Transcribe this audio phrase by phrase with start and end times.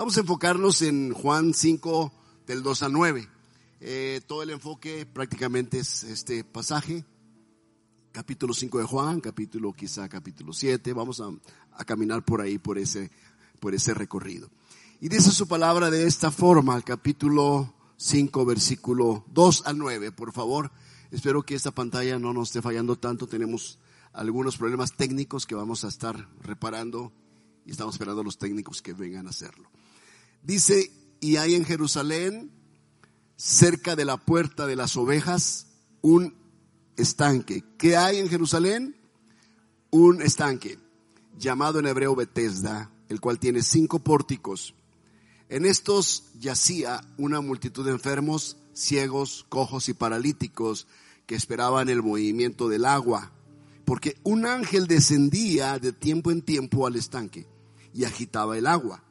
[0.00, 2.10] Vamos a enfocarnos en Juan 5
[2.46, 3.28] del 2 al 9.
[3.82, 7.04] Eh, todo el enfoque prácticamente es este pasaje,
[8.10, 10.94] capítulo 5 de Juan, capítulo quizá capítulo 7.
[10.94, 11.28] Vamos a,
[11.74, 13.10] a caminar por ahí, por ese,
[13.60, 14.48] por ese recorrido.
[15.02, 20.72] Y dice su palabra de esta forma, capítulo 5, versículo 2 al 9, por favor.
[21.10, 23.26] Espero que esta pantalla no nos esté fallando tanto.
[23.26, 23.78] Tenemos
[24.14, 27.12] algunos problemas técnicos que vamos a estar reparando
[27.66, 29.68] y estamos esperando a los técnicos que vengan a hacerlo.
[30.42, 32.50] Dice, y hay en Jerusalén,
[33.36, 35.66] cerca de la puerta de las ovejas,
[36.02, 36.34] un
[36.96, 37.64] estanque.
[37.78, 38.96] ¿Qué hay en Jerusalén?
[39.90, 40.78] Un estanque,
[41.38, 44.74] llamado en hebreo Betesda, el cual tiene cinco pórticos.
[45.48, 50.86] En estos yacía una multitud de enfermos, ciegos, cojos y paralíticos
[51.26, 53.32] que esperaban el movimiento del agua,
[53.84, 57.46] porque un ángel descendía de tiempo en tiempo al estanque
[57.92, 59.02] y agitaba el agua.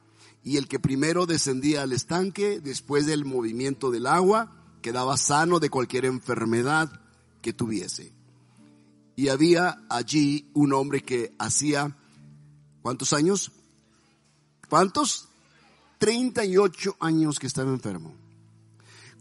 [0.43, 5.69] Y el que primero descendía al estanque, después del movimiento del agua, quedaba sano de
[5.69, 7.01] cualquier enfermedad
[7.41, 8.13] que tuviese.
[9.15, 11.97] Y había allí un hombre que hacía,
[12.81, 13.51] ¿cuántos años?
[14.69, 15.27] ¿Cuántos?
[15.97, 18.13] 38 años que estaba enfermo.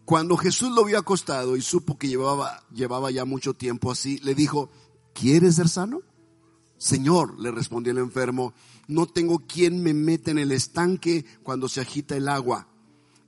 [0.04, 4.34] Cuando Jesús lo vio acostado y supo que llevaba, llevaba ya mucho tiempo así, le
[4.34, 4.70] dijo,
[5.12, 6.00] ¿quieres ser sano?
[6.78, 8.54] Señor, le respondió el enfermo,
[8.88, 12.66] no tengo quien me meta en el estanque cuando se agita el agua.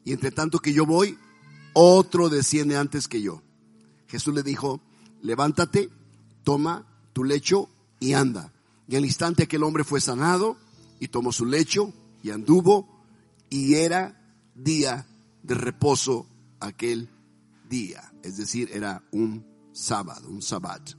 [0.04, 1.18] Y entre tanto que yo voy,
[1.74, 3.42] otro desciende antes que yo.
[4.08, 4.80] Jesús le dijo,
[5.22, 5.90] levántate,
[6.42, 7.68] toma tu lecho
[8.00, 8.52] y anda.
[8.88, 10.56] Y al instante aquel hombre fue sanado
[10.98, 13.04] y tomó su lecho y anduvo
[13.50, 14.20] y era
[14.54, 15.06] día
[15.42, 16.26] de reposo
[16.58, 17.10] aquel
[17.68, 18.12] día.
[18.22, 20.90] Es decir, era un sábado, un sabbat.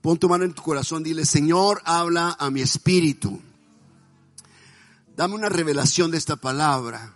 [0.00, 3.40] Pon tu mano en tu corazón, dile, Señor, habla a mi espíritu.
[5.18, 7.12] Dame una revelación de esta palabra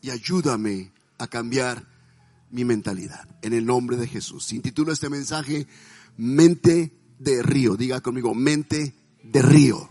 [0.00, 1.86] y ayúdame a cambiar
[2.50, 3.28] mi mentalidad.
[3.42, 4.54] En el nombre de Jesús.
[4.54, 5.66] Intitulo este mensaje
[6.16, 7.76] Mente de Río.
[7.76, 9.90] Diga conmigo, mente de río.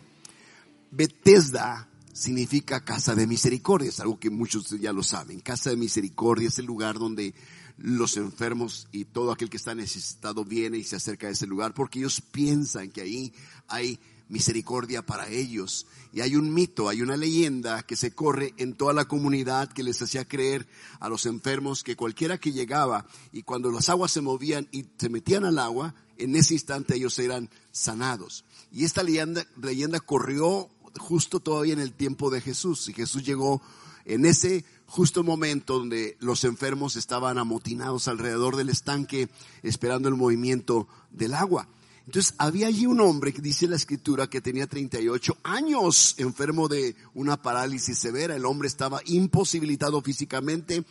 [0.89, 5.39] Bethesda significa casa de misericordia, es algo que muchos ya lo saben.
[5.39, 7.35] Casa de misericordia es el lugar donde
[7.77, 11.75] los enfermos y todo aquel que está necesitado viene y se acerca a ese lugar
[11.75, 13.33] porque ellos piensan que ahí
[13.67, 15.85] hay misericordia para ellos.
[16.13, 19.83] Y hay un mito, hay una leyenda que se corre en toda la comunidad que
[19.83, 20.67] les hacía creer
[20.99, 25.09] a los enfermos que cualquiera que llegaba y cuando las aguas se movían y se
[25.09, 28.45] metían al agua, en ese instante ellos eran sanados.
[28.71, 32.87] Y esta leyenda, leyenda corrió justo todavía en el tiempo de Jesús.
[32.89, 33.61] Y Jesús llegó
[34.05, 39.29] en ese justo momento donde los enfermos estaban amotinados alrededor del estanque
[39.61, 41.67] esperando el movimiento del agua.
[42.09, 46.95] Entonces había allí un hombre que dice la escritura que tenía 38 años enfermo de
[47.13, 48.35] una parálisis severa.
[48.35, 50.83] El hombre estaba imposibilitado físicamente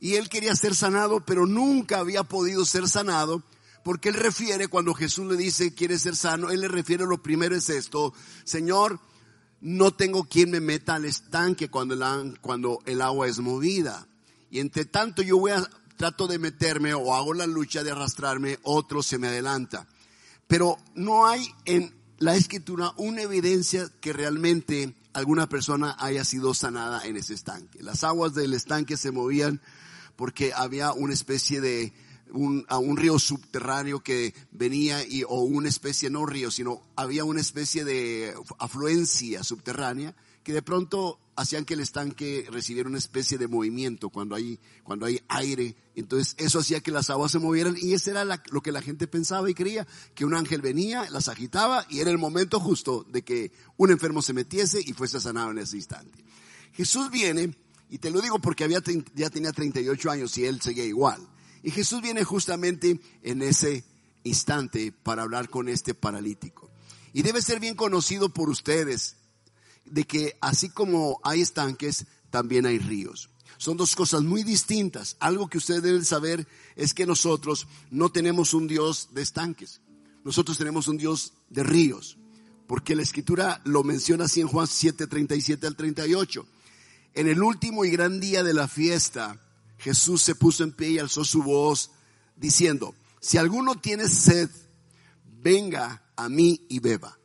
[0.00, 3.42] y él quería ser sanado, pero nunca había podido ser sanado
[3.84, 7.54] porque él refiere cuando Jesús le dice quiere ser sano, él le refiere lo primero
[7.54, 8.98] es esto, Señor,
[9.60, 14.08] no tengo quien me meta al estanque cuando el, cuando el agua es movida.
[14.50, 15.68] Y entre tanto yo voy a,
[15.98, 19.86] trato de meterme o hago la lucha de arrastrarme, otro se me adelanta.
[20.52, 27.06] Pero no hay en la escritura una evidencia que realmente alguna persona haya sido sanada
[27.06, 27.82] en ese estanque.
[27.82, 29.62] Las aguas del estanque se movían
[30.14, 31.94] porque había una especie de
[32.32, 37.24] un, a un río subterráneo que venía y, o una especie, no río, sino había
[37.24, 43.38] una especie de afluencia subterránea que de pronto hacían que el estanque recibiera una especie
[43.38, 45.76] de movimiento cuando hay, cuando hay aire.
[45.94, 49.06] Entonces eso hacía que las aguas se movieran y eso era lo que la gente
[49.06, 53.22] pensaba y creía, que un ángel venía, las agitaba y era el momento justo de
[53.22, 56.24] que un enfermo se metiese y fuese sanado en ese instante.
[56.72, 57.56] Jesús viene,
[57.88, 58.82] y te lo digo porque había,
[59.14, 61.26] ya tenía 38 años y él seguía igual.
[61.62, 63.84] Y Jesús viene justamente en ese
[64.24, 66.70] instante para hablar con este paralítico.
[67.12, 69.16] Y debe ser bien conocido por ustedes
[69.84, 73.28] de que así como hay estanques, también hay ríos.
[73.58, 75.16] Son dos cosas muy distintas.
[75.20, 79.80] Algo que ustedes deben saber es que nosotros no tenemos un Dios de estanques.
[80.24, 82.16] Nosotros tenemos un Dios de ríos.
[82.66, 86.46] Porque la escritura lo menciona así en Juan 7, 37 al 38.
[87.14, 89.40] En el último y gran día de la fiesta,
[89.78, 91.90] Jesús se puso en pie y alzó su voz
[92.36, 94.50] diciendo, si alguno tiene sed,
[95.40, 97.18] venga a mí y beba.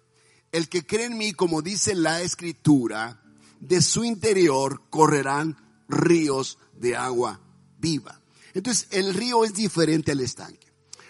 [0.52, 3.22] El que cree en mí, como dice la escritura,
[3.60, 5.58] de su interior correrán
[5.88, 7.42] ríos de agua
[7.80, 8.22] viva.
[8.54, 10.68] Entonces, el río es diferente al estanque.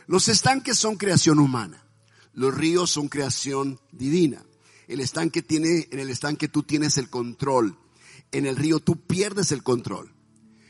[0.07, 1.85] Los estanques son creación humana.
[2.33, 4.43] Los ríos son creación divina.
[4.87, 7.77] El estanque tiene, en el estanque tú tienes el control.
[8.31, 10.13] en el río tú pierdes el control.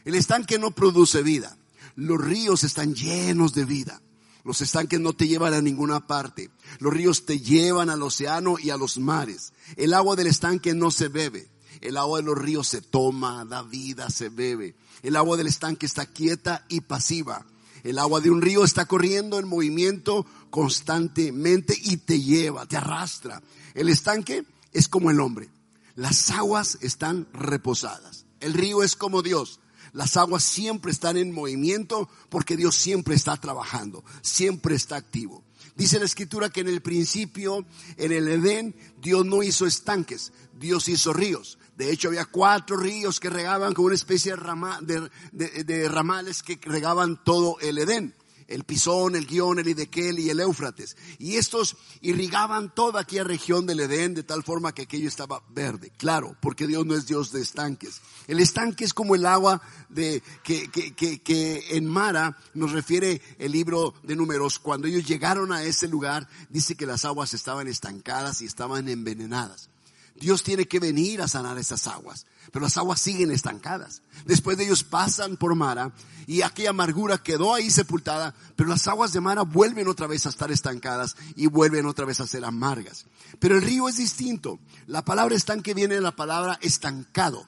[0.05, 1.57] El estanque no produce vida.
[1.95, 4.01] Los ríos están llenos de vida.
[4.43, 6.49] Los estanques no te llevan a ninguna parte.
[6.79, 9.53] Los ríos te llevan al océano y a los mares.
[9.75, 11.49] El agua del estanque no se bebe.
[11.81, 14.75] El agua de los ríos se toma, da vida, se bebe.
[15.03, 17.45] El agua del estanque está quieta y pasiva.
[17.83, 23.41] El agua de un río está corriendo en movimiento constantemente y te lleva, te arrastra.
[23.73, 25.49] El estanque es como el hombre.
[25.95, 28.25] Las aguas están reposadas.
[28.39, 29.59] El río es como Dios.
[29.93, 35.43] Las aguas siempre están en movimiento porque Dios siempre está trabajando, siempre está activo.
[35.77, 37.65] Dice la escritura que en el principio,
[37.97, 41.59] en el Edén, Dios no hizo estanques, Dios hizo ríos.
[41.77, 44.33] De hecho, había cuatro ríos que regaban con una especie
[44.81, 48.15] de, de ramales que regaban todo el Edén
[48.47, 50.95] el Pisón, el Guión, el Idequel y el Éufrates.
[51.19, 55.91] Y estos irrigaban toda aquella región del Edén de tal forma que aquello estaba verde.
[55.97, 58.01] Claro, porque Dios no es Dios de estanques.
[58.27, 63.21] El estanque es como el agua de, que, que, que, que en Mara nos refiere
[63.37, 64.59] el libro de números.
[64.59, 69.69] Cuando ellos llegaron a ese lugar, dice que las aguas estaban estancadas y estaban envenenadas.
[70.19, 74.01] Dios tiene que venir a sanar esas aguas pero las aguas siguen estancadas.
[74.25, 75.91] Después de ellos pasan por Mara
[76.25, 80.29] y aquella amargura quedó ahí sepultada, pero las aguas de Mara vuelven otra vez a
[80.29, 83.05] estar estancadas y vuelven otra vez a ser amargas.
[83.39, 84.59] Pero el río es distinto.
[84.87, 87.47] La palabra estanque viene de la palabra estancado.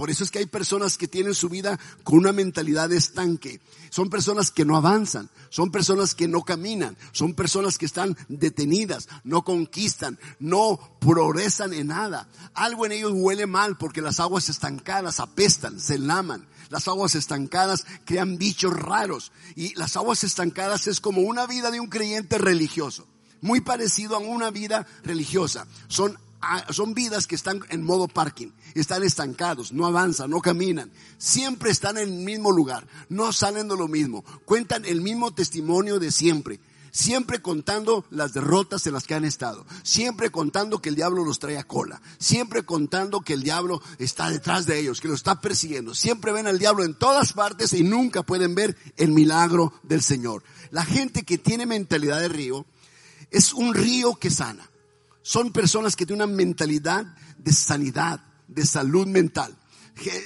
[0.00, 3.60] Por eso es que hay personas que tienen su vida con una mentalidad de estanque.
[3.90, 9.10] Son personas que no avanzan, son personas que no caminan, son personas que están detenidas,
[9.24, 12.30] no conquistan, no progresan en nada.
[12.54, 16.48] Algo en ellos huele mal porque las aguas estancadas apestan, se laman.
[16.70, 21.78] Las aguas estancadas crean bichos raros y las aguas estancadas es como una vida de
[21.78, 23.06] un creyente religioso
[23.42, 25.66] muy parecido a una vida religiosa.
[25.88, 26.18] Son
[26.70, 31.98] son vidas que están en modo parking, están estancados, no avanzan, no caminan, siempre están
[31.98, 36.60] en el mismo lugar, no salen de lo mismo, cuentan el mismo testimonio de siempre,
[36.92, 41.38] siempre contando las derrotas en las que han estado, siempre contando que el diablo los
[41.38, 45.40] trae a cola, siempre contando que el diablo está detrás de ellos, que los está
[45.40, 50.02] persiguiendo, siempre ven al diablo en todas partes y nunca pueden ver el milagro del
[50.02, 50.42] Señor.
[50.70, 52.66] La gente que tiene mentalidad de río
[53.30, 54.69] es un río que sana
[55.22, 57.04] son personas que tienen una mentalidad
[57.38, 59.56] de sanidad, de salud mental.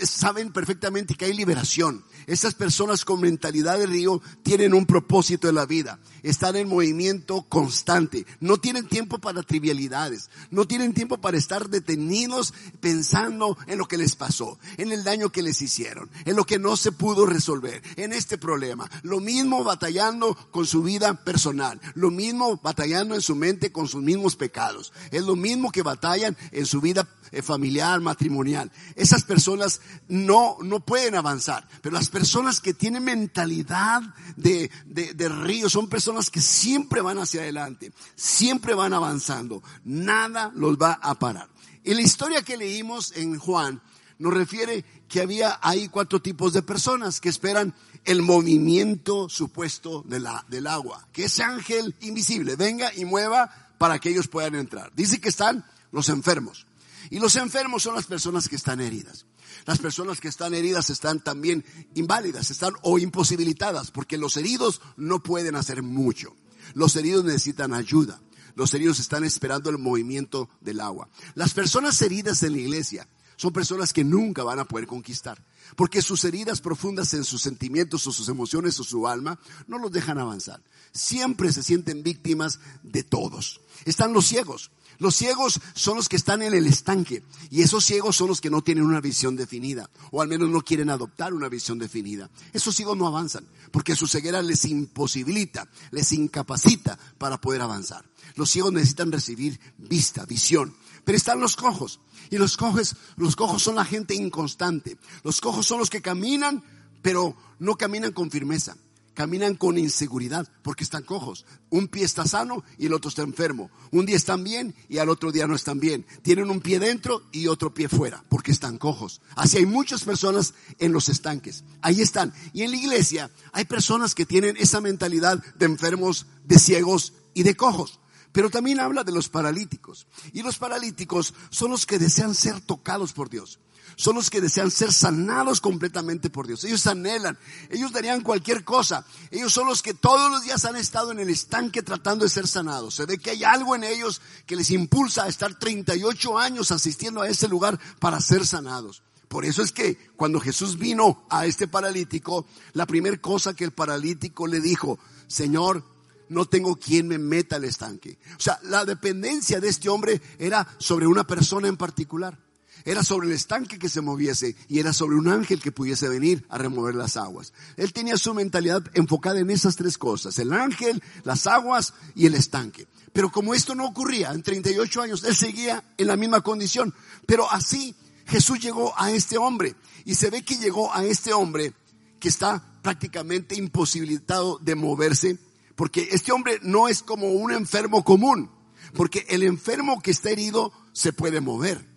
[0.02, 5.54] saben perfectamente que hay liberación, esas personas con mentalidad de río tienen un propósito en
[5.56, 5.98] la vida.
[6.22, 8.26] Están en movimiento constante.
[8.40, 10.30] No tienen tiempo para trivialidades.
[10.50, 15.30] No tienen tiempo para estar detenidos pensando en lo que les pasó, en el daño
[15.30, 18.90] que les hicieron, en lo que no se pudo resolver, en este problema.
[19.02, 21.80] Lo mismo batallando con su vida personal.
[21.94, 24.92] Lo mismo batallando en su mente con sus mismos pecados.
[25.10, 27.08] Es lo mismo que batallan en su vida
[27.42, 28.70] familiar, matrimonial.
[28.94, 34.02] Esas personas no, no pueden avanzar, pero las personas que tienen mentalidad
[34.36, 40.76] de, de, río son personas que siempre van hacia adelante, siempre van avanzando, nada los
[40.76, 41.48] va a parar.
[41.82, 43.82] Y la historia que leímos en Juan
[44.18, 50.20] nos refiere que había ahí cuatro tipos de personas que esperan el movimiento supuesto de
[50.20, 54.92] la, del agua, que ese ángel invisible venga y mueva para que ellos puedan entrar.
[54.94, 56.66] Dice que están los enfermos.
[57.10, 59.26] Y los enfermos son las personas que están heridas.
[59.66, 65.22] Las personas que están heridas están también inválidas, están o imposibilitadas, porque los heridos no
[65.22, 66.34] pueden hacer mucho.
[66.74, 68.20] Los heridos necesitan ayuda.
[68.56, 71.08] Los heridos están esperando el movimiento del agua.
[71.34, 75.44] Las personas heridas en la iglesia son personas que nunca van a poder conquistar,
[75.76, 79.90] porque sus heridas profundas en sus sentimientos o sus emociones o su alma no los
[79.90, 80.62] dejan avanzar.
[80.92, 83.60] Siempre se sienten víctimas de todos.
[83.84, 84.70] Están los ciegos.
[84.98, 88.50] Los ciegos son los que están en el estanque y esos ciegos son los que
[88.50, 92.30] no tienen una visión definida o al menos no quieren adoptar una visión definida.
[92.52, 98.04] Esos ciegos no avanzan porque su ceguera les imposibilita, les incapacita para poder avanzar.
[98.36, 100.74] Los ciegos necesitan recibir vista, visión.
[101.04, 104.96] Pero están los cojos y los cojos, los cojos son la gente inconstante.
[105.22, 106.62] Los cojos son los que caminan
[107.04, 108.78] pero no caminan con firmeza
[109.14, 111.46] caminan con inseguridad porque están cojos.
[111.70, 113.70] Un pie está sano y el otro está enfermo.
[113.90, 116.04] Un día están bien y al otro día no están bien.
[116.22, 119.22] Tienen un pie dentro y otro pie fuera porque están cojos.
[119.36, 121.64] Así hay muchas personas en los estanques.
[121.80, 122.34] Ahí están.
[122.52, 127.44] Y en la iglesia hay personas que tienen esa mentalidad de enfermos, de ciegos y
[127.44, 128.00] de cojos.
[128.32, 130.08] Pero también habla de los paralíticos.
[130.32, 133.60] Y los paralíticos son los que desean ser tocados por Dios
[133.96, 136.64] son los que desean ser sanados completamente por Dios.
[136.64, 137.38] Ellos anhelan,
[137.70, 139.04] ellos darían cualquier cosa.
[139.30, 142.46] Ellos son los que todos los días han estado en el estanque tratando de ser
[142.46, 142.94] sanados.
[142.94, 147.22] Se ve que hay algo en ellos que les impulsa a estar 38 años asistiendo
[147.22, 149.02] a ese lugar para ser sanados.
[149.28, 153.72] Por eso es que cuando Jesús vino a este paralítico, la primera cosa que el
[153.72, 155.82] paralítico le dijo, Señor,
[156.28, 158.18] no tengo quien me meta al estanque.
[158.36, 162.38] O sea, la dependencia de este hombre era sobre una persona en particular.
[162.84, 166.44] Era sobre el estanque que se moviese y era sobre un ángel que pudiese venir
[166.50, 167.52] a remover las aguas.
[167.76, 172.34] Él tenía su mentalidad enfocada en esas tres cosas, el ángel, las aguas y el
[172.34, 172.86] estanque.
[173.12, 176.92] Pero como esto no ocurría en 38 años, él seguía en la misma condición.
[177.26, 177.94] Pero así
[178.26, 181.72] Jesús llegó a este hombre y se ve que llegó a este hombre
[182.20, 185.38] que está prácticamente imposibilitado de moverse
[185.74, 188.50] porque este hombre no es como un enfermo común,
[188.94, 191.93] porque el enfermo que está herido se puede mover.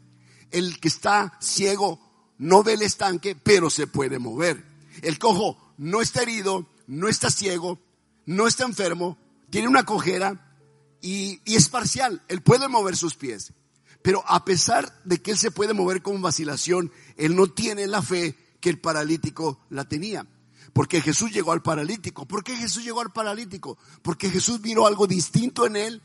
[0.52, 2.00] El que está ciego
[2.38, 4.64] no ve el estanque, pero se puede mover.
[5.02, 7.80] El cojo no está herido, no está ciego,
[8.26, 9.18] no está enfermo,
[9.50, 10.56] tiene una cojera
[11.02, 12.24] y, es parcial.
[12.28, 13.54] Él puede mover sus pies.
[14.02, 18.02] Pero a pesar de que él se puede mover con vacilación, él no tiene la
[18.02, 20.28] fe que el paralítico la tenía.
[20.74, 22.28] Porque Jesús llegó al paralítico.
[22.28, 23.78] ¿Por qué Jesús llegó al paralítico?
[24.02, 26.02] Porque Jesús miró algo distinto en él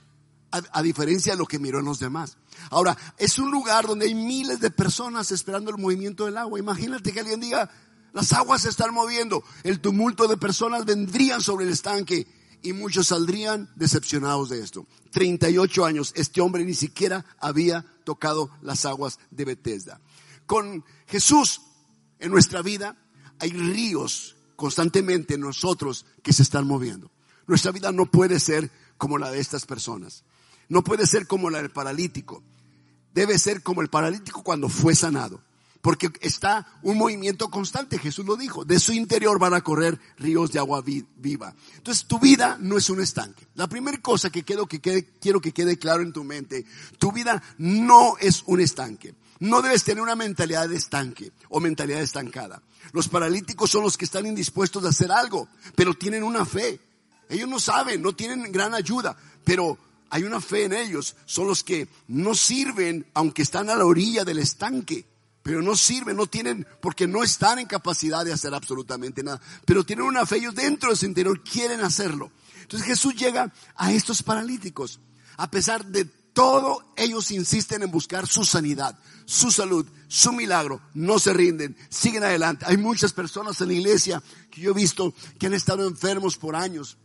[0.52, 2.37] a, diferencia de lo que miró en los demás.
[2.71, 6.59] Ahora, es un lugar donde hay miles de personas esperando el movimiento del agua.
[6.59, 7.71] Imagínate que alguien diga,
[8.12, 9.42] las aguas se están moviendo.
[9.64, 12.26] El tumulto de personas vendrían sobre el estanque
[12.62, 14.87] y muchos saldrían decepcionados de esto.
[15.11, 20.00] 38 años, este hombre ni siquiera había tocado las aguas de Bethesda.
[20.47, 21.62] Con Jesús
[22.18, 22.97] en nuestra vida
[23.38, 27.11] hay ríos constantemente nosotros que se están moviendo.
[27.47, 30.25] Nuestra vida no puede ser como la de estas personas.
[30.69, 32.42] No puede ser como la del paralítico.
[33.14, 35.40] Debe ser como el paralítico cuando fue sanado.
[35.83, 38.64] Porque está un movimiento constante, Jesús lo dijo.
[38.64, 41.54] De su interior van a correr ríos de agua viva.
[41.76, 43.49] Entonces tu vida no es un estanque.
[43.57, 46.64] La primera cosa que quiero que quede, quiero que quede claro en tu mente,
[46.99, 49.16] tu vida no es un estanque.
[49.40, 52.62] No debes tener una mentalidad de estanque o mentalidad estancada.
[52.92, 56.78] Los paralíticos son los que están indispuestos de hacer algo, pero tienen una fe.
[57.28, 59.76] Ellos no saben, no tienen gran ayuda, pero
[60.12, 64.25] hay una fe en ellos, son los que no sirven aunque están a la orilla
[64.26, 65.07] del estanque,
[65.42, 69.85] pero no sirven, no tienen, porque no están en capacidad de hacer absolutamente nada, pero
[69.85, 72.31] tienen una fe, ellos dentro de su interior quieren hacerlo.
[72.61, 75.00] Entonces Jesús llega a estos paralíticos,
[75.38, 81.19] a pesar de todo, ellos insisten en buscar su sanidad, su salud, su milagro, no
[81.19, 82.66] se rinden, siguen adelante.
[82.69, 86.54] Hay muchas personas en la iglesia que yo he visto que han estado enfermos por
[86.54, 86.99] años,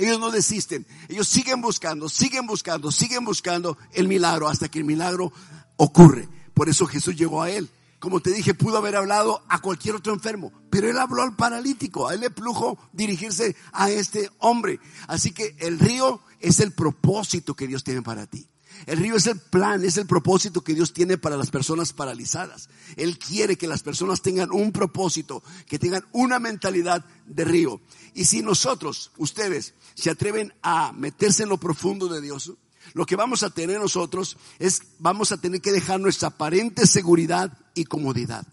[0.00, 0.86] ellos no desisten.
[1.08, 5.32] Ellos siguen buscando, siguen buscando, siguen buscando el milagro hasta que el milagro
[5.76, 6.28] ocurre.
[6.54, 7.68] Por eso Jesús llegó a él.
[7.98, 12.08] Como te dije, pudo haber hablado a cualquier otro enfermo, pero él habló al paralítico.
[12.08, 14.80] A él le plujo dirigirse a este hombre.
[15.06, 18.48] Así que el río es el propósito que Dios tiene para ti.
[18.86, 22.70] El río es el plan, es el propósito que Dios tiene para las personas paralizadas.
[22.96, 27.80] Él quiere que las personas tengan un propósito, que tengan una mentalidad de río.
[28.14, 32.52] Y si nosotros, ustedes, se atreven a meterse en lo profundo de Dios,
[32.94, 37.56] lo que vamos a tener nosotros es, vamos a tener que dejar nuestra aparente seguridad
[37.74, 38.46] y comodidad.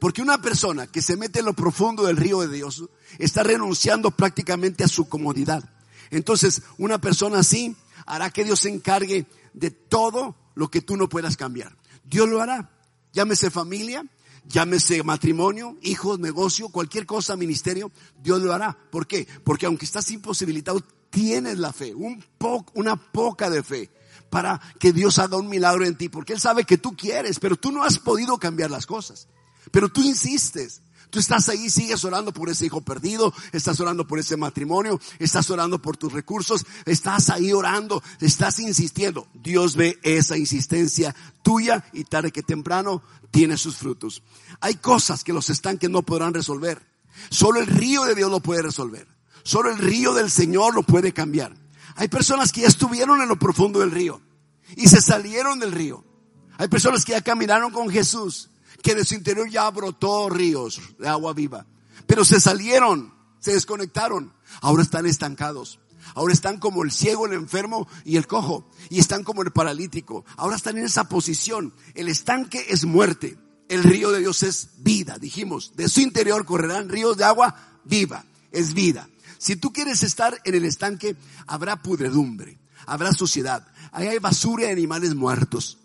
[0.00, 2.84] Porque una persona que se mete en lo profundo del río de Dios
[3.18, 5.62] está renunciando prácticamente a su comodidad.
[6.10, 7.76] Entonces, una persona así
[8.06, 11.76] hará que Dios se encargue de todo lo que tú no puedas cambiar.
[12.04, 12.70] Dios lo hará.
[13.12, 14.04] Llámese familia,
[14.48, 17.90] llámese matrimonio, hijos, negocio, cualquier cosa, ministerio,
[18.22, 18.76] Dios lo hará.
[18.90, 19.26] ¿Por qué?
[19.44, 20.80] Porque aunque estás imposibilitado,
[21.10, 22.24] tienes la fe, un
[22.74, 23.90] una poca de fe
[24.30, 27.56] para que Dios haga un milagro en ti, porque Él sabe que tú quieres, pero
[27.56, 29.28] tú no has podido cambiar las cosas.
[29.70, 30.82] Pero tú insistes.
[31.12, 35.50] Tú estás ahí, sigues orando por ese hijo perdido, estás orando por ese matrimonio, estás
[35.50, 39.28] orando por tus recursos, estás ahí orando, estás insistiendo.
[39.34, 44.22] Dios ve esa insistencia tuya y tarde que temprano tiene sus frutos.
[44.62, 46.80] Hay cosas que los estanques no podrán resolver.
[47.28, 49.06] Solo el río de Dios lo puede resolver.
[49.42, 51.54] Solo el río del Señor lo puede cambiar.
[51.96, 54.22] Hay personas que ya estuvieron en lo profundo del río
[54.76, 56.06] y se salieron del río.
[56.56, 58.48] Hay personas que ya caminaron con Jesús
[58.82, 61.66] que de su interior ya brotó ríos de agua viva.
[62.06, 64.32] Pero se salieron, se desconectaron.
[64.60, 65.78] Ahora están estancados.
[66.14, 68.68] Ahora están como el ciego, el enfermo y el cojo.
[68.90, 70.24] Y están como el paralítico.
[70.36, 71.72] Ahora están en esa posición.
[71.94, 73.38] El estanque es muerte.
[73.68, 75.18] El río de Dios es vida.
[75.18, 78.24] Dijimos, de su interior correrán ríos de agua viva.
[78.50, 79.08] Es vida.
[79.38, 81.16] Si tú quieres estar en el estanque,
[81.48, 83.66] habrá pudredumbre, habrá suciedad.
[83.90, 85.78] Ahí hay basura de animales muertos.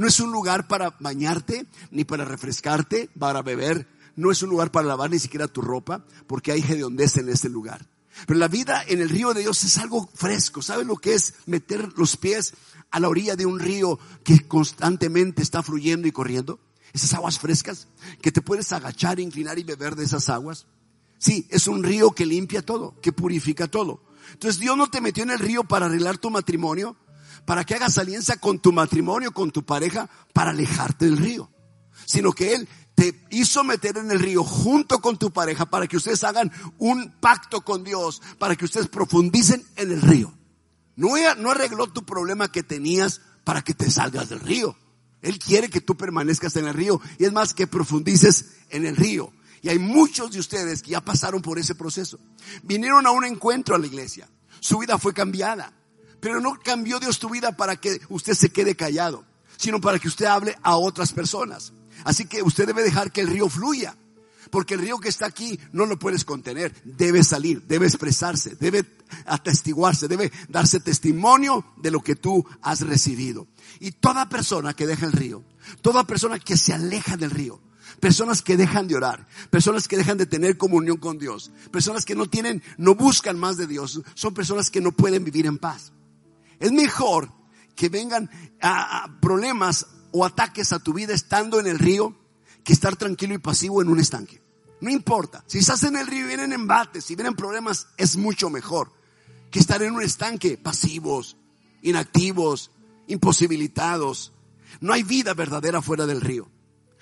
[0.00, 3.86] No es un lugar para bañarte, ni para refrescarte, para beber.
[4.16, 7.50] No es un lugar para lavar ni siquiera tu ropa, porque hay hediondez en este
[7.50, 7.86] lugar.
[8.26, 10.62] Pero la vida en el río de Dios es algo fresco.
[10.62, 12.54] ¿Sabes lo que es meter los pies
[12.90, 16.60] a la orilla de un río que constantemente está fluyendo y corriendo?
[16.94, 17.86] esas aguas frescas,
[18.22, 20.66] que te puedes agachar, inclinar y beber de esas aguas.
[21.18, 24.02] Sí, es un río que limpia todo, que purifica todo.
[24.32, 26.96] Entonces Dios no te metió en el río para arreglar tu matrimonio,
[27.44, 31.50] para que hagas alianza con tu matrimonio, con tu pareja, para alejarte del río,
[32.06, 35.96] sino que Él te hizo meter en el río junto con tu pareja para que
[35.96, 40.32] ustedes hagan un pacto con Dios, para que ustedes profundicen en el río.
[40.96, 44.76] No, no arregló tu problema que tenías para que te salgas del río.
[45.22, 48.96] Él quiere que tú permanezcas en el río y es más que profundices en el
[48.96, 49.32] río.
[49.62, 52.18] Y hay muchos de ustedes que ya pasaron por ese proceso.
[52.62, 54.28] Vinieron a un encuentro a la iglesia.
[54.60, 55.72] Su vida fue cambiada.
[56.20, 59.24] Pero no cambió Dios tu vida para que usted se quede callado,
[59.56, 61.72] sino para que usted hable a otras personas.
[62.04, 63.96] Así que usted debe dejar que el río fluya.
[64.50, 66.74] Porque el río que está aquí no lo puedes contener.
[66.84, 68.84] Debe salir, debe expresarse, debe
[69.26, 73.46] atestiguarse, debe darse testimonio de lo que tú has recibido.
[73.78, 75.44] Y toda persona que deja el río,
[75.82, 77.60] toda persona que se aleja del río,
[78.00, 82.16] personas que dejan de orar, personas que dejan de tener comunión con Dios, personas que
[82.16, 85.92] no tienen, no buscan más de Dios, son personas que no pueden vivir en paz.
[86.60, 87.32] Es mejor
[87.74, 92.14] que vengan a, problemas o ataques a tu vida estando en el río
[92.62, 94.42] que estar tranquilo y pasivo en un estanque.
[94.82, 95.42] No importa.
[95.46, 98.92] Si estás en el río y vienen embates, si vienen problemas, es mucho mejor
[99.50, 101.38] que estar en un estanque pasivos,
[101.82, 102.70] inactivos,
[103.06, 104.32] imposibilitados.
[104.80, 106.50] No hay vida verdadera fuera del río.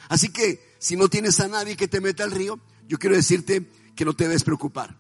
[0.09, 3.69] Así que si no tienes a nadie que te meta al río, yo quiero decirte
[3.97, 4.97] que no te debes preocupar.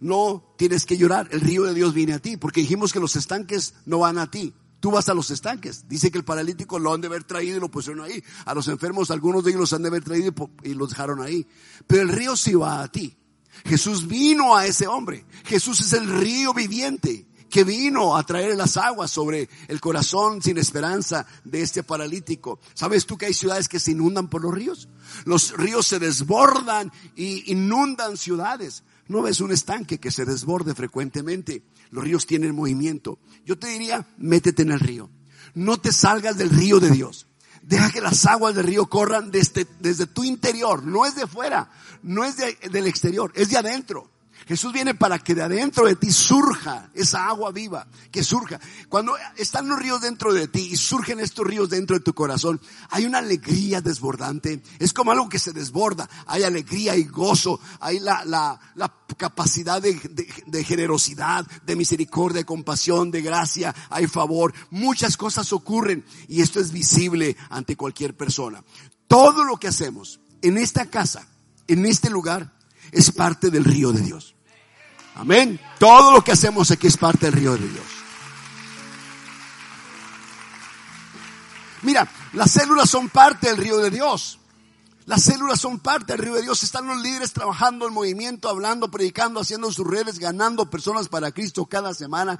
[0.00, 1.28] No tienes que llorar.
[1.30, 4.30] El río de Dios viene a ti, porque dijimos que los estanques no van a
[4.30, 4.54] ti.
[4.80, 5.88] Tú vas a los estanques.
[5.88, 8.22] Dice que el paralítico lo han de haber traído y lo pusieron ahí.
[8.44, 11.46] A los enfermos, algunos de ellos los han de haber traído y los dejaron ahí.
[11.86, 13.16] Pero el río sí va a ti.
[13.64, 15.24] Jesús vino a ese hombre.
[15.44, 20.58] Jesús es el río viviente que vino a traer las aguas sobre el corazón sin
[20.58, 22.58] esperanza de este paralítico.
[22.74, 24.88] ¿Sabes tú que hay ciudades que se inundan por los ríos?
[25.24, 28.82] Los ríos se desbordan y inundan ciudades.
[29.08, 31.62] No ves un estanque que se desborde frecuentemente.
[31.90, 33.18] Los ríos tienen movimiento.
[33.44, 35.10] Yo te diría, métete en el río.
[35.54, 37.26] No te salgas del río de Dios.
[37.62, 40.84] Deja que las aguas del río corran desde, desde tu interior.
[40.84, 41.70] No es de fuera,
[42.02, 44.10] no es del exterior, es de adentro.
[44.46, 48.60] Jesús viene para que de adentro de ti surja esa agua viva, que surja.
[48.88, 52.60] Cuando están los ríos dentro de ti y surgen estos ríos dentro de tu corazón,
[52.90, 54.62] hay una alegría desbordante.
[54.78, 56.08] Es como algo que se desborda.
[56.26, 57.58] Hay alegría y gozo.
[57.80, 59.98] Hay la, la, la capacidad de,
[60.46, 63.74] de, generosidad, de misericordia, de compasión, de gracia.
[63.88, 64.52] Hay favor.
[64.70, 68.62] Muchas cosas ocurren y esto es visible ante cualquier persona.
[69.08, 71.26] Todo lo que hacemos en esta casa,
[71.66, 72.52] en este lugar,
[72.92, 74.33] es parte del río de Dios.
[75.14, 75.60] Amén.
[75.78, 77.84] Todo lo que hacemos aquí es parte del río de Dios.
[81.82, 84.38] Mira, las células son parte del río de Dios.
[85.06, 86.62] Las células son parte del río de Dios.
[86.62, 91.66] Están los líderes trabajando en movimiento, hablando, predicando, haciendo sus redes, ganando personas para Cristo
[91.66, 92.38] cada semana.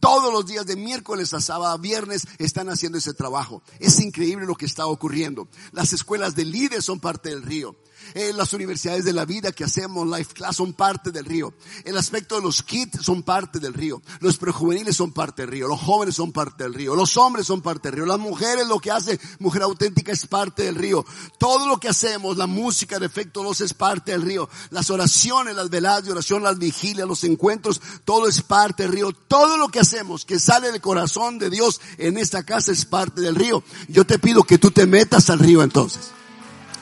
[0.00, 3.62] Todos los días de miércoles a sábado, viernes, están haciendo ese trabajo.
[3.78, 5.46] Es increíble lo que está ocurriendo.
[5.70, 7.76] Las escuelas de líderes son parte del río.
[8.14, 11.54] Eh, las universidades de la vida que hacemos, Life Class, son parte del río.
[11.84, 14.02] El aspecto de los kits son parte del río.
[14.20, 15.68] Los prejuveniles son parte del río.
[15.68, 16.94] Los jóvenes son parte del río.
[16.96, 18.06] Los hombres son parte del río.
[18.06, 21.04] Las mujeres, lo que hace Mujer Auténtica es parte del río.
[21.38, 24.48] Todo lo que hacemos, la música de efecto 2 es parte del río.
[24.70, 29.12] Las oraciones, las veladas de oración, las vigilias, los encuentros, todo es parte del río.
[29.12, 33.20] Todo lo que hacemos que sale del corazón de Dios en esta casa es parte
[33.20, 33.62] del río.
[33.88, 36.10] Yo te pido que tú te metas al río entonces.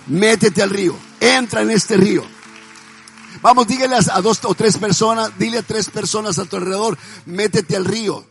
[0.06, 2.24] Métete al río entra en este río.
[3.40, 7.76] Vamos, dígale a dos o tres personas, dile a tres personas a tu alrededor, métete
[7.76, 8.24] al río.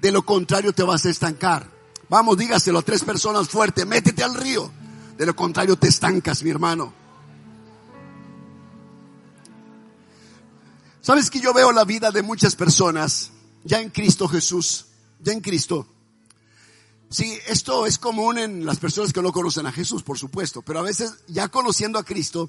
[0.00, 1.68] De lo contrario te vas a estancar.
[2.08, 4.70] Vamos, dígaselo a tres personas fuerte, métete al río.
[5.16, 6.92] De lo contrario te estancas, mi hermano.
[11.00, 13.30] Sabes que yo veo la vida de muchas personas
[13.64, 14.86] ya en Cristo Jesús,
[15.20, 15.86] ya en Cristo,
[17.12, 20.78] Sí, esto es común en las personas que no conocen a Jesús, por supuesto, pero
[20.78, 22.48] a veces ya conociendo a Cristo,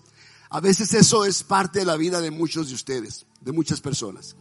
[0.50, 4.38] a veces eso es parte de la vida de muchos de ustedes, de muchas personas.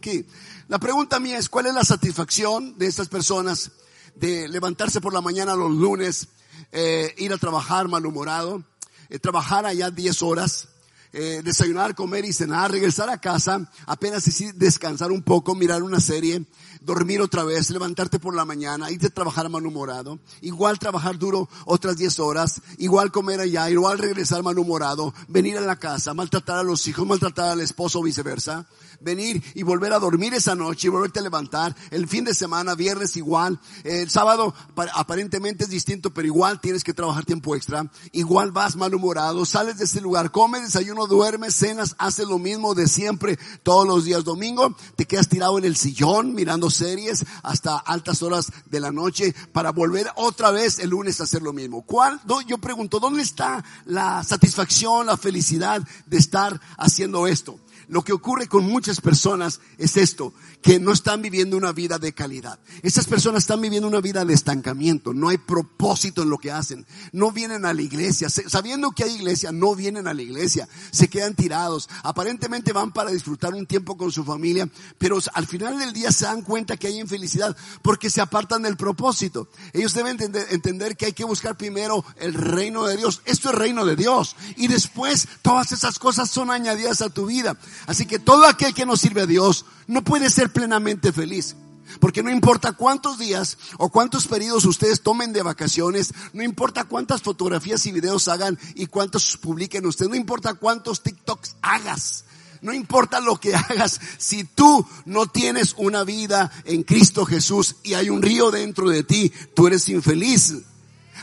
[0.69, 3.71] La pregunta mía es, ¿cuál es la satisfacción de estas personas
[4.15, 6.29] de levantarse por la mañana los lunes,
[6.71, 8.63] eh, ir a trabajar malhumorado,
[9.09, 10.69] eh, trabajar allá 10 horas,
[11.15, 14.23] eh, desayunar, comer y cenar, regresar a casa, apenas
[14.55, 16.45] descansar un poco, mirar una serie,
[16.83, 21.97] dormir otra vez, levantarte por la mañana, irte a trabajar malhumorado, igual trabajar duro otras
[21.97, 26.87] 10 horas, igual comer allá, igual regresar malhumorado, venir a la casa, maltratar a los
[26.87, 28.67] hijos, maltratar al esposo o viceversa
[29.03, 31.75] venir y volver a dormir esa noche y volverte a levantar.
[31.91, 33.59] El fin de semana, viernes igual.
[33.83, 34.53] El sábado
[34.93, 37.89] aparentemente es distinto, pero igual tienes que trabajar tiempo extra.
[38.11, 42.87] Igual vas malhumorado, sales de ese lugar, comes, desayuno, duermes, cenas, haces lo mismo de
[42.87, 44.23] siempre todos los días.
[44.23, 49.35] Domingo te quedas tirado en el sillón mirando series hasta altas horas de la noche
[49.51, 51.83] para volver otra vez el lunes a hacer lo mismo.
[51.83, 52.21] ¿Cuál?
[52.47, 57.59] Yo pregunto, ¿dónde está la satisfacción, la felicidad de estar haciendo esto?
[57.87, 62.13] Lo que ocurre con muchas personas es esto, que no están viviendo una vida de
[62.13, 62.57] calidad.
[62.81, 66.87] Esas personas están viviendo una vida de estancamiento, no hay propósito en lo que hacen,
[67.11, 71.09] no vienen a la iglesia, sabiendo que hay iglesia, no vienen a la iglesia, se
[71.09, 75.91] quedan tirados, aparentemente van para disfrutar un tiempo con su familia, pero al final del
[75.91, 79.49] día se dan cuenta que hay infelicidad porque se apartan del propósito.
[79.73, 80.17] Ellos deben
[80.49, 84.37] entender, que hay que buscar primero el reino de Dios, esto es reino de Dios,
[84.55, 87.57] y después todas esas cosas son añadidas a tu vida.
[87.85, 91.55] Así que todo aquel que no sirve a Dios no puede ser plenamente feliz.
[91.99, 97.21] Porque no importa cuántos días o cuántos periodos ustedes tomen de vacaciones, no importa cuántas
[97.21, 102.25] fotografías y videos hagan y cuántos publiquen ustedes, no importa cuántos TikToks hagas,
[102.61, 107.93] no importa lo que hagas, si tú no tienes una vida en Cristo Jesús y
[107.93, 110.55] hay un río dentro de ti, tú eres infeliz.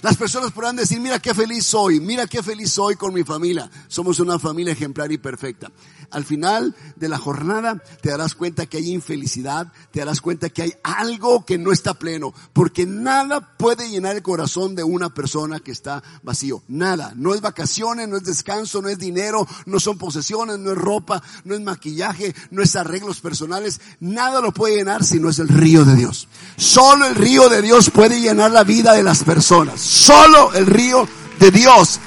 [0.03, 3.71] Las personas podrán decir, mira qué feliz soy, mira qué feliz soy con mi familia.
[3.89, 5.71] Somos una familia ejemplar y perfecta.
[6.11, 10.63] Al final de la jornada te darás cuenta que hay infelicidad, te darás cuenta que
[10.63, 15.61] hay algo que no está pleno, porque nada puede llenar el corazón de una persona
[15.61, 16.63] que está vacío.
[16.69, 17.13] Nada.
[17.17, 21.23] No es vacaciones, no es descanso, no es dinero, no son posesiones, no es ropa,
[21.45, 23.81] no es maquillaje, no es arreglos personales.
[24.01, 26.29] Nada lo puede llenar si no es el río de Dios.
[26.57, 29.81] Solo el río de Dios puede llenar la vida de las personas.
[29.81, 32.01] Solo el río de Dios.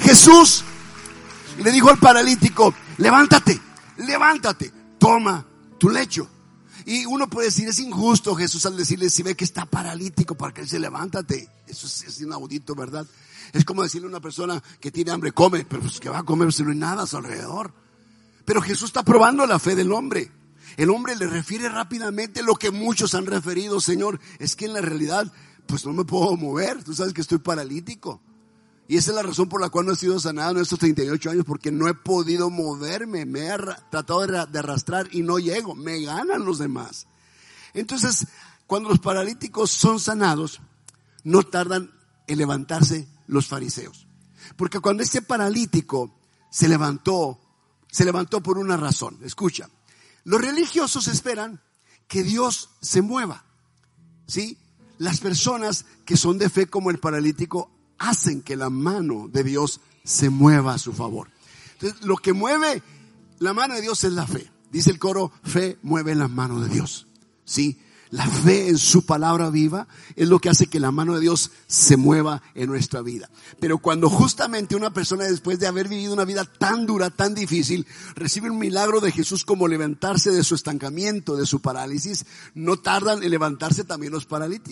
[0.00, 0.64] Jesús
[1.62, 3.60] le dijo al paralítico, levántate,
[3.98, 5.46] levántate, toma
[5.78, 6.28] tu lecho.
[6.86, 10.52] Y uno puede decir, es injusto Jesús al decirle, si ve que está paralítico, para
[10.52, 11.48] que él se levántate.
[11.66, 13.06] Eso es, inaudito, ¿verdad?
[13.52, 16.24] Es como decirle a una persona que tiene hambre, come, pero pues que va a
[16.24, 17.72] comer si no hay nada a su alrededor.
[18.44, 20.30] Pero Jesús está probando la fe del hombre.
[20.76, 24.80] El hombre le refiere rápidamente lo que muchos han referido, Señor, es que en la
[24.80, 25.32] realidad
[25.66, 28.20] pues no me puedo mover, tú sabes que estoy paralítico.
[28.86, 31.30] Y esa es la razón por la cual no he sido sanado en estos 38
[31.30, 33.56] años, porque no he podido moverme, me he
[33.90, 37.06] tratado de arrastrar y no llego, me ganan los demás.
[37.72, 38.26] Entonces,
[38.66, 40.60] cuando los paralíticos son sanados,
[41.22, 41.90] no tardan
[42.26, 44.06] en levantarse los fariseos.
[44.56, 46.18] Porque cuando este paralítico
[46.50, 47.40] se levantó,
[47.90, 49.18] se levantó por una razón.
[49.24, 49.70] Escucha,
[50.24, 51.62] los religiosos esperan
[52.06, 53.44] que Dios se mueva.
[54.26, 54.58] ¿Sí?
[54.98, 59.80] las personas que son de fe como el paralítico hacen que la mano de Dios
[60.04, 61.28] se mueva a su favor.
[61.74, 62.82] Entonces, lo que mueve
[63.38, 64.50] la mano de Dios es la fe.
[64.70, 67.06] Dice el coro, fe mueve la mano de Dios.
[67.44, 67.78] ¿Sí?
[68.14, 71.50] La fe en su palabra viva es lo que hace que la mano de Dios
[71.66, 73.28] se mueva en nuestra vida.
[73.58, 77.88] Pero cuando justamente una persona después de haber vivido una vida tan dura, tan difícil,
[78.14, 82.24] recibe un milagro de Jesús como levantarse de su estancamiento, de su parálisis,
[82.54, 84.28] no tardan en levantarse también los,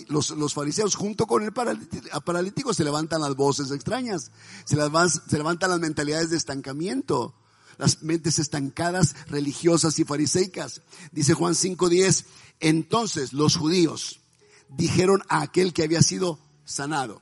[0.07, 0.95] los, los fariseos.
[0.95, 4.31] Junto con el paralítico se levantan las voces extrañas,
[4.63, 7.33] se, levantan las mentalidades de estancamiento
[7.77, 10.81] las mentes estancadas, religiosas y fariseicas.
[11.11, 12.25] Dice Juan 5.10,
[12.59, 14.19] entonces los judíos
[14.69, 17.21] dijeron a aquel que había sido sanado,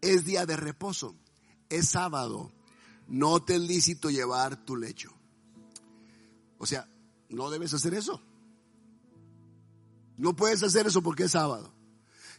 [0.00, 1.14] es día de reposo,
[1.68, 2.52] es sábado,
[3.08, 5.12] no te es lícito llevar tu lecho.
[6.58, 6.88] O sea,
[7.28, 8.22] no debes hacer eso.
[10.16, 11.72] No puedes hacer eso porque es sábado.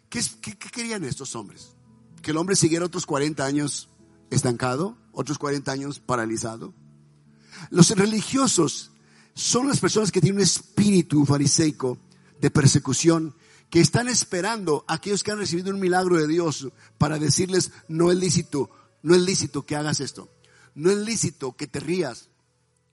[0.10, 0.22] ¿Qué,
[0.72, 1.76] querían estos hombres?
[2.22, 3.90] ¿Que el hombre siguiera otros 40 años
[4.30, 4.98] estancado?
[5.12, 6.74] ¿Otros 40 años paralizado?
[7.70, 8.92] Los religiosos
[9.34, 11.98] son las personas que tienen un espíritu fariseico
[12.40, 13.36] de persecución,
[13.70, 18.12] que están esperando a aquellos que han recibido un milagro de Dios para decirles, no
[18.12, 18.70] es lícito,
[19.04, 20.32] no es lícito que hagas esto,
[20.76, 22.30] no es lícito que te rías,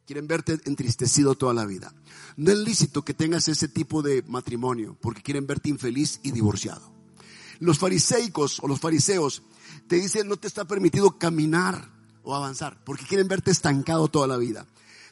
[0.07, 1.95] quieren verte entristecido toda la vida,
[2.37, 6.93] no es lícito que tengas ese tipo de matrimonio, porque quieren verte infeliz y divorciado.
[7.61, 9.43] Los fariseicos o los fariseos
[9.87, 14.37] te dicen, no te está permitido caminar o avanzar, porque quieren verte estancado toda la
[14.37, 14.67] vida.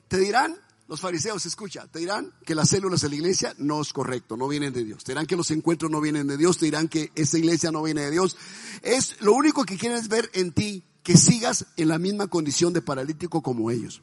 [0.09, 0.57] Te dirán,
[0.89, 4.49] los fariseos, escucha, te dirán que las células de la iglesia no es correcto, no
[4.49, 5.05] vienen de Dios.
[5.05, 7.85] Te dirán que los encuentros no vienen de Dios, te dirán que esa iglesia no
[7.85, 8.37] viene de Dios.
[8.83, 12.73] Es lo único que quieren es ver en ti que sigas en la misma condición
[12.73, 14.03] de paralítico como ellos.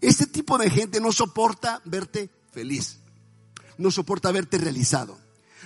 [0.00, 2.98] Este tipo de gente no soporta verte feliz,
[3.76, 5.18] no soporta verte realizado,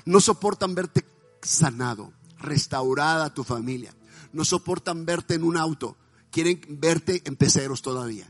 [0.07, 1.05] no soportan verte
[1.43, 3.95] sanado, restaurada tu familia,
[4.33, 5.97] no soportan verte en un auto,
[6.35, 8.29] quieren verte en peceros todavía.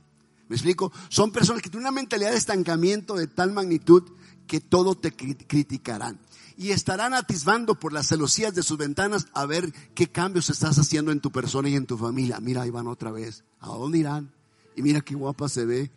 [0.48, 0.92] ¿Me explico?
[1.08, 4.02] Son personas que tienen una mentalidad de estancamiento de tal magnitud
[4.46, 6.20] que todo te criticarán.
[6.58, 11.12] Y estarán atisbando por las celosías de sus ventanas a ver qué cambios estás haciendo
[11.12, 12.40] en tu persona y en tu familia.
[12.40, 13.42] Mira, ahí van otra vez.
[13.58, 14.30] ¿A dónde irán?
[14.76, 15.90] Y mira qué guapa se ve.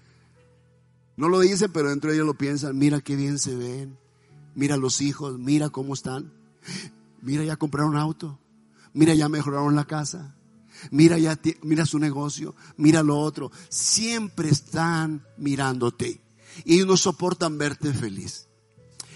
[1.17, 2.77] No lo dicen, pero dentro de ellos lo piensan.
[2.77, 3.97] Mira qué bien se ven.
[4.55, 6.31] Mira los hijos, mira cómo están.
[7.21, 8.39] Mira, ya compraron auto.
[8.93, 10.36] Mira, ya mejoraron la casa.
[10.91, 12.55] Mira, ya, mira su negocio.
[12.75, 13.51] Mira lo otro.
[13.69, 16.21] Siempre están mirándote.
[16.65, 18.47] Y ellos no soportan verte feliz.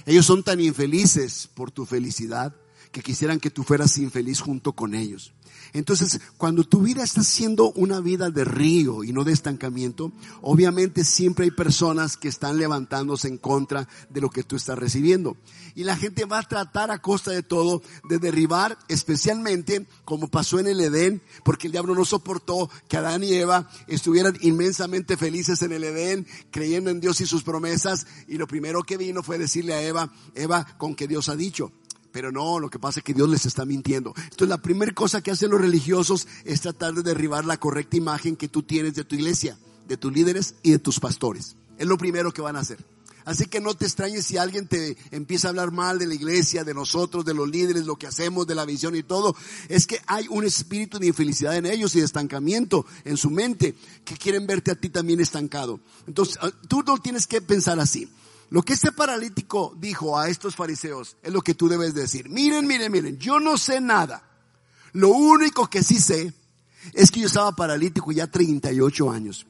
[0.06, 2.56] Ellos son tan infelices por tu felicidad
[2.92, 5.34] que quisieran que tú fueras infeliz junto con ellos.
[5.74, 11.06] Entonces, cuando tu vida está siendo una vida de río y no de estancamiento, obviamente
[11.06, 15.38] siempre hay personas que están levantándose en contra de lo que tú estás recibiendo.
[15.74, 20.60] Y la gente va a tratar a costa de todo de derribar, especialmente como pasó
[20.60, 25.62] en el Edén, porque el diablo no soportó que Adán y Eva estuvieran inmensamente felices
[25.62, 28.08] en el Edén, creyendo en Dios y sus promesas.
[28.28, 31.72] Y lo primero que vino fue decirle a Eva, Eva, con que Dios ha dicho.
[32.12, 34.14] Pero no, lo que pasa es que Dios les está mintiendo.
[34.16, 38.36] Entonces la primera cosa que hacen los religiosos es tratar de derribar la correcta imagen
[38.36, 41.56] que tú tienes de tu iglesia, de tus líderes y de tus pastores.
[41.78, 42.78] Es lo primero que van a hacer.
[43.26, 46.64] Así que no te extrañes si alguien te empieza a hablar mal de la iglesia,
[46.64, 49.36] de nosotros, de los líderes, lo que hacemos, de la visión y todo.
[49.70, 53.76] Es que hay un espíritu de infelicidad en ellos y de estancamiento en su mente
[54.04, 55.80] que quieren verte a ti también estancado.
[56.08, 58.10] Entonces, ah, tú no tienes que pensar así.
[58.52, 62.30] Lo que este paralítico dijo a estos fariseos es lo que tú debes decir.
[62.30, 64.24] Miren, miren, miren, yo no sé nada.
[64.92, 66.34] Lo único que sí sé
[66.92, 69.48] es que yo estaba paralítico ya 38 años.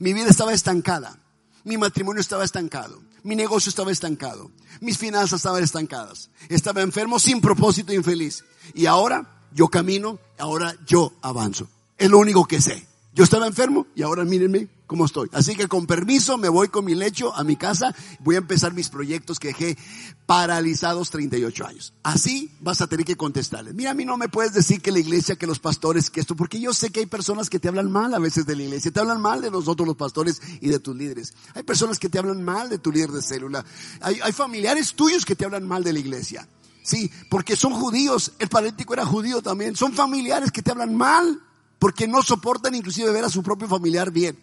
[0.00, 1.18] Mi vida estaba estancada.
[1.64, 3.00] Mi matrimonio estaba estancado.
[3.22, 4.50] Mi negocio estaba estancado.
[4.82, 6.28] Mis finanzas estaban estancadas.
[6.50, 8.44] Estaba enfermo sin propósito, infeliz.
[8.74, 11.68] Y ahora yo camino, ahora yo avanzo.
[11.96, 12.86] Es lo único que sé.
[13.14, 15.28] Yo estaba enfermo y ahora mírenme cómo estoy.
[15.32, 18.72] Así que con permiso me voy con mi lecho a mi casa, voy a empezar
[18.72, 19.76] mis proyectos que dejé
[20.24, 21.94] paralizados 38 años.
[22.02, 23.74] Así vas a tener que contestarles.
[23.74, 26.36] Mira, a mí no me puedes decir que la iglesia, que los pastores, que esto,
[26.36, 28.90] porque yo sé que hay personas que te hablan mal a veces de la iglesia,
[28.90, 31.34] te hablan mal de nosotros los pastores y de tus líderes.
[31.54, 33.64] Hay personas que te hablan mal de tu líder de célula.
[34.00, 36.48] Hay, familiares tuyos que te hablan mal de la iglesia.
[36.82, 38.32] Sí, porque son judíos.
[38.38, 39.76] El paralítico era judío también.
[39.76, 41.40] Son familiares que te hablan mal
[41.82, 44.38] porque no soportan inclusive ver a su propio familiar bien.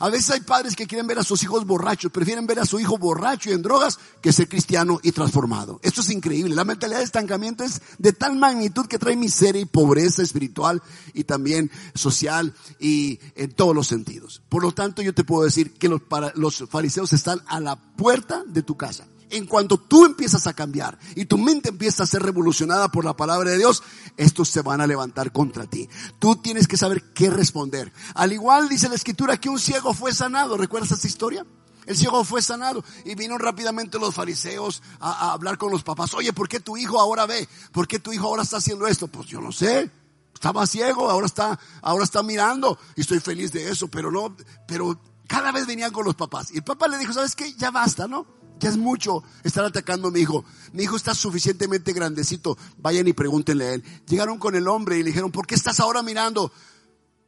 [0.00, 2.80] A veces hay padres que quieren ver a sus hijos borrachos, prefieren ver a su
[2.80, 5.78] hijo borracho y en drogas que ser cristiano y transformado.
[5.84, 6.56] Esto es increíble.
[6.56, 10.82] La mentalidad de estancamiento es de tal magnitud que trae miseria y pobreza espiritual
[11.14, 14.42] y también social y en todos los sentidos.
[14.48, 17.76] Por lo tanto, yo te puedo decir que los, para, los fariseos están a la
[17.76, 22.06] puerta de tu casa en cuanto tú empiezas a cambiar y tu mente empieza a
[22.06, 23.82] ser revolucionada por la palabra de Dios,
[24.16, 25.88] estos se van a levantar contra ti.
[26.18, 27.92] Tú tienes que saber qué responder.
[28.14, 30.56] Al igual dice la escritura que un ciego fue sanado.
[30.56, 31.46] ¿Recuerdas esa historia?
[31.86, 36.14] El ciego fue sanado y vino rápidamente los fariseos a, a, hablar con los papás.
[36.14, 37.48] Oye, ¿por qué tu hijo ahora ve?
[37.72, 39.08] ¿Por qué tu hijo ahora está haciendo esto?
[39.08, 39.90] Pues yo no sé.
[40.34, 45.00] Estaba ciego, ahora está, ahora está mirando y estoy feliz de eso, pero no, pero
[45.28, 46.50] cada vez venían con los papás.
[46.50, 47.54] Y el papá le dijo, ¿sabes qué?
[47.54, 48.41] Ya basta, ¿no?
[48.62, 50.44] Ya es mucho estar atacando a mi hijo.
[50.72, 52.56] Mi hijo está suficientemente grandecito.
[52.78, 53.84] Vayan y pregúntenle a él.
[54.06, 56.52] Llegaron con el hombre y le dijeron, ¿por qué estás ahora mirando?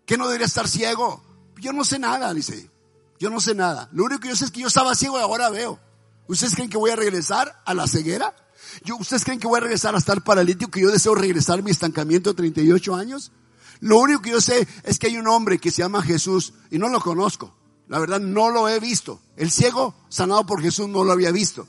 [0.06, 1.24] ¿Qué no debería estar ciego?
[1.56, 2.70] Yo no sé nada, dice.
[3.18, 3.88] Yo no sé nada.
[3.90, 5.80] Lo único que yo sé es que yo estaba ciego y ahora veo.
[6.28, 8.36] ¿Ustedes creen que voy a regresar a la ceguera?
[8.84, 10.70] Yo, ¿Ustedes creen que voy a regresar a estar paralítico?
[10.70, 13.32] ¿Que yo deseo regresar a mi estancamiento de 38 años?
[13.80, 16.78] Lo único que yo sé es que hay un hombre que se llama Jesús y
[16.78, 17.52] no lo conozco.
[17.88, 19.20] La verdad no lo he visto.
[19.36, 21.68] El ciego sanado por Jesús no lo había visto.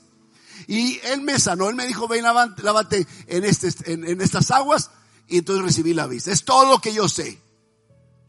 [0.66, 4.90] Y él me sanó, él me dijo, ven, lávate en, este, en, estas aguas
[5.28, 6.32] y entonces recibí la vista.
[6.32, 7.40] Es todo lo que yo sé.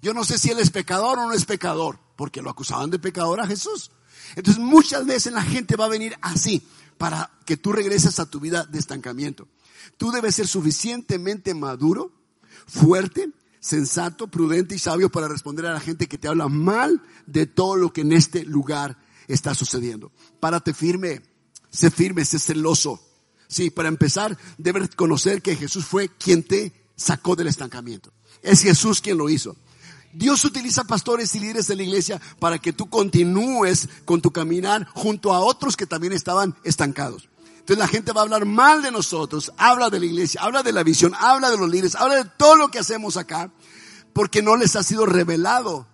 [0.01, 2.99] Yo no sé si él es pecador o no es pecador, porque lo acusaban de
[2.99, 3.91] pecador a Jesús.
[4.35, 6.61] Entonces muchas veces la gente va a venir así
[6.97, 9.47] para que tú regreses a tu vida de estancamiento.
[9.97, 12.11] Tú debes ser suficientemente maduro,
[12.67, 13.31] fuerte,
[13.67, 17.75] sensato, prudente y sabio para responder a la gente que te habla mal de todo
[17.75, 20.11] lo que en este lugar está sucediendo.
[20.39, 21.21] Párate firme,
[21.69, 23.01] sé firme, sé celoso.
[23.49, 28.13] Sí, para empezar, debes conocer que Jesús fue quien te sacó del estancamiento.
[28.41, 29.55] Es Jesús quien lo hizo.
[30.13, 34.87] Dios utiliza pastores y líderes de la iglesia para que tú continúes con tu caminar
[34.93, 37.29] junto a otros que también estaban estancados.
[37.67, 40.71] Entonces la gente va a hablar mal de nosotros, habla de la iglesia, habla de
[40.71, 43.51] la visión, habla de los líderes, habla de todo lo que hacemos acá
[44.13, 45.85] porque no les ha sido revelado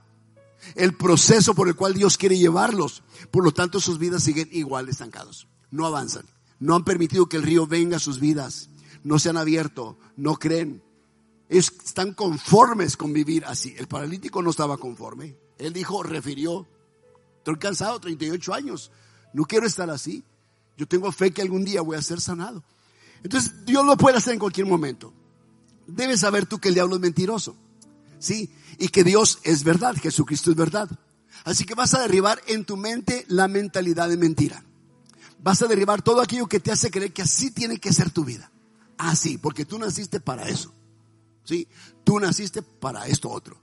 [0.76, 3.02] el proceso por el cual Dios quiere llevarlos.
[3.32, 5.48] Por lo tanto, sus vidas siguen igual estancados.
[5.72, 6.28] No avanzan.
[6.60, 8.70] No han permitido que el río venga a sus vidas.
[9.04, 9.98] No se han abierto.
[10.16, 10.84] No creen.
[11.50, 13.74] Ellos están conformes con vivir así.
[13.80, 15.36] El paralítico no estaba conforme.
[15.58, 16.68] Él dijo, refirió,
[17.40, 18.92] estoy cansado, 38 años.
[19.34, 20.24] No quiero estar así.
[20.78, 22.64] Yo tengo fe que algún día voy a ser sanado.
[23.24, 25.14] Entonces, Dios lo puede hacer en cualquier momento.
[25.88, 27.56] Debes saber tú que el diablo es mentiroso.
[28.20, 28.50] ¿Sí?
[28.80, 30.90] Y que Dios es verdad, Jesucristo es verdad.
[31.44, 34.64] Así que vas a derribar en tu mente la mentalidad de mentira.
[35.42, 38.24] Vas a derribar todo aquello que te hace creer que así tiene que ser tu
[38.24, 38.50] vida.
[38.98, 40.74] Así, porque tú naciste para eso.
[41.44, 41.68] ¿Sí?
[42.06, 43.63] Tú naciste para esto otro.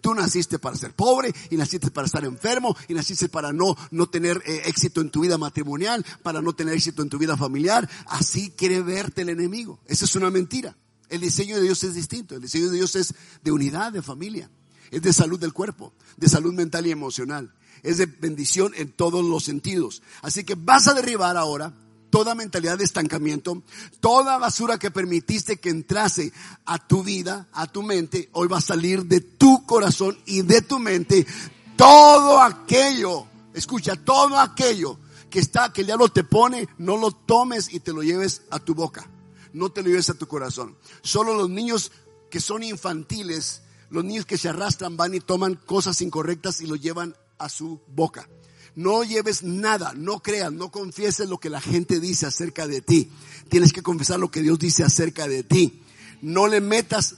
[0.00, 4.08] Tú naciste para ser pobre y naciste para estar enfermo y naciste para no, no
[4.08, 7.88] tener eh, éxito en tu vida matrimonial, para no tener éxito en tu vida familiar.
[8.06, 9.80] Así quiere verte el enemigo.
[9.86, 10.76] Esa es una mentira.
[11.08, 12.34] El diseño de Dios es distinto.
[12.34, 14.50] El diseño de Dios es de unidad, de familia.
[14.90, 17.54] Es de salud del cuerpo, de salud mental y emocional.
[17.82, 20.02] Es de bendición en todos los sentidos.
[20.22, 21.74] Así que vas a derribar ahora
[22.14, 23.64] toda mentalidad de estancamiento,
[23.98, 26.32] toda basura que permitiste que entrase
[26.64, 30.62] a tu vida, a tu mente, hoy va a salir de tu corazón y de
[30.62, 31.26] tu mente
[31.74, 34.96] todo aquello, escucha, todo aquello
[35.28, 38.60] que está, que el diablo te pone, no lo tomes y te lo lleves a
[38.60, 39.10] tu boca
[39.52, 40.76] no te lo lleves a tu corazón.
[41.02, 41.92] Solo los niños
[42.28, 46.74] que son infantiles, los niños que se arrastran van y toman cosas incorrectas y lo
[46.74, 48.28] llevan a su boca.
[48.76, 53.10] No lleves nada, no creas, no confieses lo que la gente dice acerca de ti.
[53.48, 55.82] Tienes que confesar lo que Dios dice acerca de ti.
[56.22, 57.16] No le metas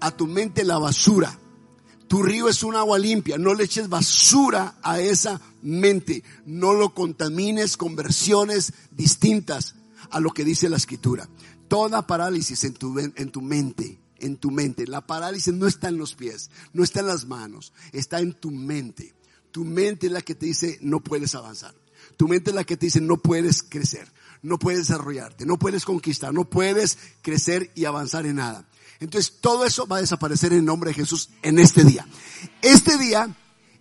[0.00, 1.38] a tu mente la basura.
[2.08, 3.38] Tu río es un agua limpia.
[3.38, 6.24] No le eches basura a esa mente.
[6.46, 9.74] No lo contamines con versiones distintas
[10.10, 11.28] a lo que dice la escritura.
[11.68, 14.86] Toda parálisis en tu, en tu mente, en tu mente.
[14.86, 18.50] La parálisis no está en los pies, no está en las manos, está en tu
[18.50, 19.14] mente.
[19.52, 21.74] Tu mente es la que te dice no puedes avanzar.
[22.16, 24.10] Tu mente es la que te dice no puedes crecer,
[24.42, 28.68] no puedes desarrollarte, no puedes conquistar, no puedes crecer y avanzar en nada.
[29.00, 32.06] Entonces todo eso va a desaparecer en nombre de Jesús en este día.
[32.62, 33.36] Este día,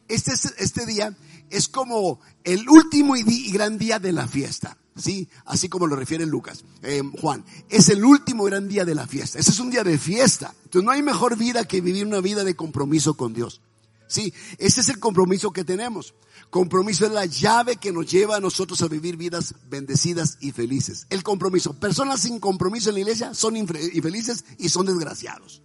[0.08, 1.16] este, este día
[1.50, 4.78] es como el último y gran día de la fiesta.
[4.98, 5.30] ¿sí?
[5.46, 7.44] Así como lo refiere Lucas, eh, Juan.
[7.70, 9.40] Es el último gran día de la fiesta.
[9.40, 10.54] Ese es un día de fiesta.
[10.64, 13.62] Entonces no hay mejor vida que vivir una vida de compromiso con Dios.
[14.08, 16.16] Sí, ese es el compromiso que tenemos.
[16.50, 21.08] Compromiso es la llave que nos lleva a nosotros a vivir vidas bendecidas y felices.
[21.10, 21.74] El compromiso.
[21.74, 25.62] Personas sin compromiso en la iglesia son infelices y son desgraciados.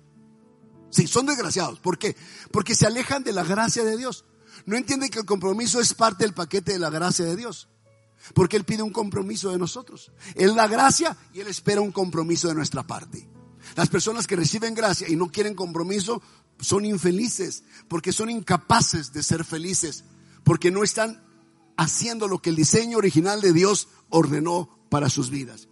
[0.91, 1.79] Sí, son desgraciados.
[1.79, 2.17] ¿Por qué?
[2.51, 4.25] Porque se alejan de la gracia de Dios.
[4.67, 7.69] No entienden que el compromiso es parte del paquete de la gracia de Dios.
[8.35, 10.13] Porque Él pide un compromiso de nosotros.
[10.35, 13.29] Él da gracia y Él espera un compromiso de nuestra parte.
[13.77, 16.21] Las personas que reciben gracia y no quieren compromiso
[16.63, 20.05] son infelices porque son incapaces de ser felices
[20.45, 21.23] porque no están
[21.77, 25.69] haciendo lo que el diseño original de Dios ordenó para sus vidas.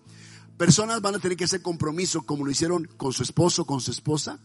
[0.57, 3.91] Personas van a tener que hacer compromiso como lo hicieron con su esposo, con su
[3.91, 4.41] esposa,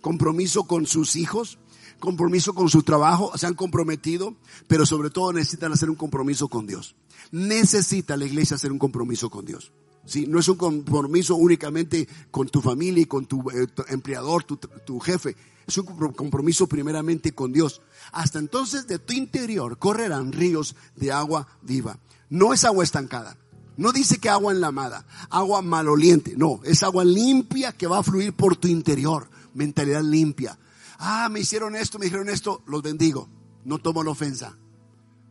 [0.00, 1.58] compromiso con sus hijos,
[1.98, 6.66] compromiso con su trabajo, se han comprometido, pero sobre todo necesitan hacer un compromiso con
[6.66, 6.94] Dios.
[7.32, 9.72] Necesita la iglesia hacer un compromiso con Dios.
[10.08, 14.56] Sí, no es un compromiso únicamente con tu familia y con tu, eh, empleador, tu,
[14.56, 15.36] tu jefe.
[15.66, 17.82] Es un compromiso primeramente con Dios.
[18.12, 21.98] Hasta entonces de tu interior correrán ríos de agua viva.
[22.30, 23.36] No es agua estancada.
[23.76, 26.34] No dice que agua enlamada, agua maloliente.
[26.36, 29.28] No, es agua limpia que va a fluir por tu interior.
[29.54, 30.58] Mentalidad limpia
[30.98, 33.28] ah, me hicieron esto, me dijeron esto, los bendigo.
[33.64, 34.56] No tomo la ofensa.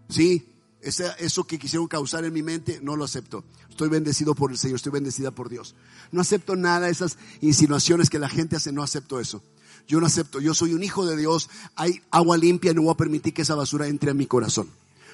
[0.10, 0.48] Sí,
[0.82, 3.44] eso que quisieron causar en mi mente, no lo acepto.
[3.70, 5.76] Estoy bendecido por el Señor, estoy bendecida por Dios.
[6.12, 9.44] No acepto nada de esas insinuaciones que la gente hace, no acepto eso.
[9.88, 12.98] Yo no acepto, yo soy un hijo de Dios, hay agua limpia, no voy a
[12.98, 14.70] permitir que esa basura entre a mi corazón.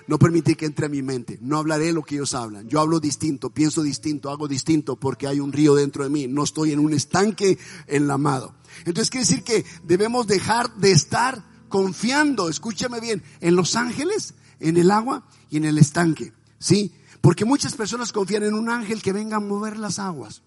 [0.07, 1.37] No permitir que entre a mi mente.
[1.41, 2.67] No hablaré lo que ellos hablan.
[2.67, 6.27] Yo hablo distinto, pienso distinto, hago distinto porque hay un río dentro de mí.
[6.27, 8.53] No estoy en un estanque enlamado.
[8.79, 14.77] Entonces quiere decir que debemos dejar de estar confiando, escúchame bien, en los ángeles, en
[14.77, 16.33] el agua y en el estanque.
[16.57, 16.93] ¿Sí?
[17.21, 20.41] Porque muchas personas confían en un ángel que venga a mover las aguas.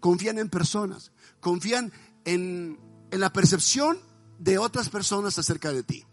[0.00, 1.12] Confían en personas.
[1.40, 1.92] Confían
[2.24, 2.78] en,
[3.10, 3.98] en la percepción
[4.38, 6.04] de otras personas acerca de ti.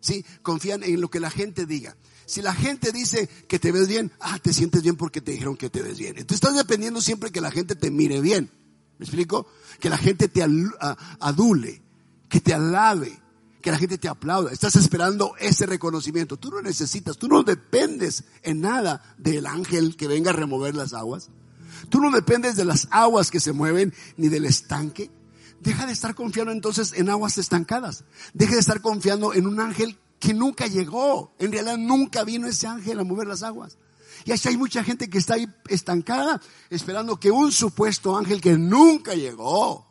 [0.00, 0.24] ¿Sí?
[0.42, 1.96] Confían en lo que la gente diga.
[2.26, 5.56] Si la gente dice que te ves bien, ah, te sientes bien porque te dijeron
[5.56, 6.18] que te ves bien.
[6.18, 8.50] Entonces estás dependiendo siempre que la gente te mire bien.
[8.98, 9.46] ¿Me explico?
[9.78, 11.82] Que la gente te adule,
[12.28, 13.16] que te alabe,
[13.66, 14.52] que la gente te aplauda.
[14.52, 16.36] Estás esperando ese reconocimiento.
[16.36, 20.92] Tú no necesitas, tú no dependes en nada del ángel que venga a remover las
[20.92, 21.30] aguas.
[21.88, 25.10] Tú no dependes de las aguas que se mueven ni del estanque.
[25.58, 28.04] Deja de estar confiando entonces en aguas estancadas.
[28.34, 31.34] Deja de estar confiando en un ángel que nunca llegó.
[31.40, 33.78] En realidad nunca vino ese ángel a mover las aguas.
[34.24, 36.40] Y así hay mucha gente que está ahí estancada
[36.70, 39.88] esperando que un supuesto ángel que nunca llegó,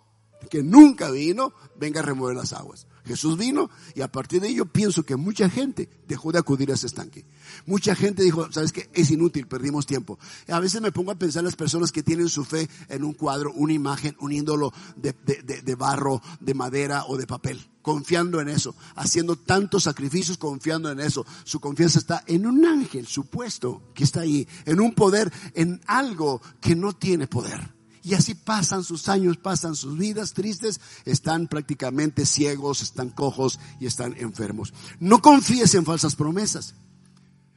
[0.49, 2.87] que nunca vino, venga a remover las aguas.
[3.05, 6.73] Jesús vino y a partir de ello pienso que mucha gente dejó de acudir a
[6.73, 7.25] ese estanque.
[7.65, 10.17] Mucha gente dijo, sabes que es inútil, perdimos tiempo.
[10.47, 13.13] A veces me pongo a pensar en las personas que tienen su fe en un
[13.13, 18.49] cuadro, una imagen, un ídolo de, de barro, de madera o de papel, confiando en
[18.49, 21.25] eso, haciendo tantos sacrificios confiando en eso.
[21.43, 26.41] Su confianza está en un ángel supuesto que está ahí, en un poder, en algo
[26.61, 27.74] que no tiene poder.
[28.05, 33.87] Y así pasan sus años, pasan sus vidas tristes, están prácticamente ciegos, están cojos y
[33.87, 34.75] están enfermos.
[34.99, 36.75] No confíes en falsas promesas.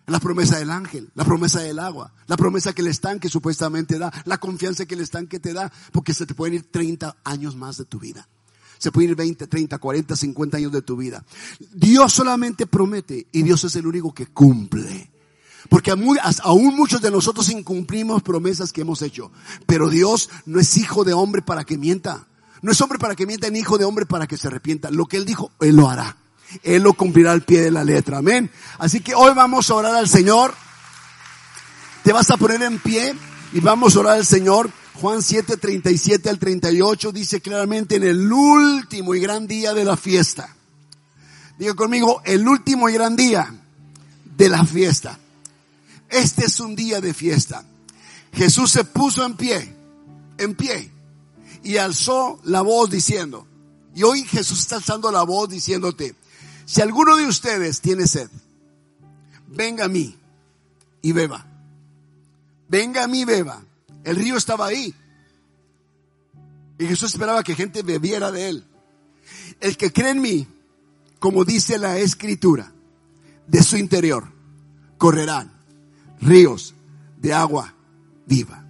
[0.06, 4.10] La promesa del ángel, la promesa del agua, la promesa que el estanque supuestamente da,
[4.24, 7.76] la confianza que el estanque te da, porque se te pueden ir 30 años más
[7.76, 8.26] de tu vida.
[8.78, 11.22] Se pueden ir 20, 30, 40, 50 años de tu vida.
[11.74, 15.10] Dios solamente promete y Dios es el único que cumple.
[15.68, 19.30] Porque aún muchos de nosotros incumplimos promesas que hemos hecho.
[19.66, 22.26] Pero Dios no es hijo de hombre para que mienta.
[22.62, 24.90] No es hombre para que mienta ni hijo de hombre para que se arrepienta.
[24.90, 26.16] Lo que Él dijo, Él lo hará.
[26.62, 28.18] Él lo cumplirá al pie de la letra.
[28.18, 28.50] Amén.
[28.78, 30.54] Así que hoy vamos a orar al Señor.
[32.02, 33.14] Te vas a poner en pie
[33.52, 34.70] y vamos a orar al Señor.
[34.94, 39.96] Juan 7, 37 al 38 dice claramente en el último y gran día de la
[39.96, 40.56] fiesta.
[41.58, 43.52] Diga conmigo, el último y gran día
[44.24, 45.18] de la fiesta.
[46.08, 47.64] Este es un día de fiesta.
[48.32, 49.74] Jesús se puso en pie,
[50.38, 50.90] en pie,
[51.62, 53.46] y alzó la voz diciendo,
[53.94, 56.14] y hoy Jesús está alzando la voz diciéndote,
[56.64, 58.28] si alguno de ustedes tiene sed,
[59.48, 60.16] venga a mí
[61.02, 61.46] y beba.
[62.68, 63.62] Venga a mí y beba.
[64.04, 64.94] El río estaba ahí.
[66.78, 68.64] Y Jesús esperaba que gente bebiera de él.
[69.60, 70.46] El que cree en mí,
[71.18, 72.72] como dice la escritura,
[73.46, 74.30] de su interior
[74.98, 75.57] correrán
[76.20, 76.74] ríos
[77.20, 77.74] de agua
[78.26, 78.64] viva.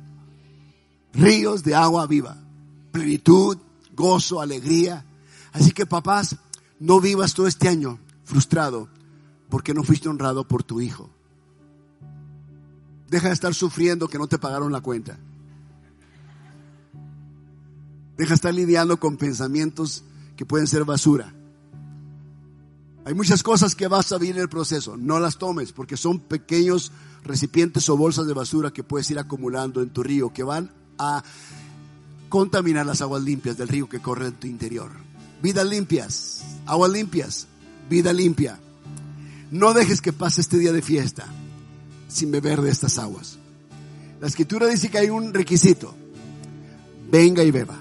[1.12, 2.36] Ríos de agua viva.
[2.92, 3.58] Plenitud,
[3.94, 5.04] gozo, alegría.
[5.52, 6.36] Así que papás,
[6.78, 8.88] no vivas todo este año frustrado
[9.48, 11.10] porque no fuiste honrado por tu hijo.
[13.08, 15.18] Deja de estar sufriendo que no te pagaron la cuenta.
[18.16, 20.04] Deja de estar lidiando con pensamientos
[20.36, 21.32] que pueden ser basura.
[23.08, 24.98] Hay muchas cosas que vas a vivir en el proceso.
[24.98, 26.92] No las tomes porque son pequeños
[27.24, 31.24] recipientes o bolsas de basura que puedes ir acumulando en tu río que van a
[32.28, 34.90] contaminar las aguas limpias del río que corre en tu interior.
[35.42, 37.46] Vidas limpias, aguas limpias,
[37.88, 38.60] vida limpia.
[39.50, 41.24] No dejes que pase este día de fiesta
[42.08, 43.38] sin beber de estas aguas.
[44.20, 45.94] La escritura dice que hay un requisito.
[47.10, 47.78] Venga y beba.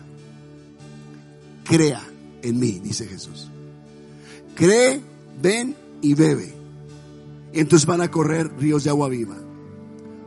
[1.65, 2.01] Crea
[2.41, 3.49] en mí, dice Jesús.
[4.55, 6.53] Cree, ven y bebe.
[7.53, 9.35] Y entonces van a correr ríos de agua viva.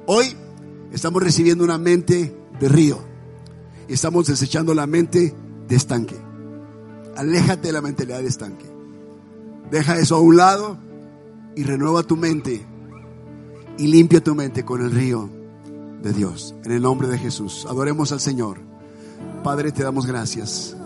[0.06, 0.34] Hoy
[0.92, 2.98] estamos recibiendo una mente de río.
[3.88, 5.34] Y estamos desechando la mente
[5.68, 6.16] de estanque.
[7.16, 8.66] Aléjate de la mentalidad de estanque.
[9.70, 10.78] Deja eso a un lado
[11.54, 12.64] y renueva tu mente
[13.78, 15.30] y limpia tu mente con el río
[16.02, 16.54] de Dios.
[16.64, 17.66] En el nombre de Jesús.
[17.68, 18.58] Adoremos al Señor.
[19.42, 20.76] Padre, te damos gracias.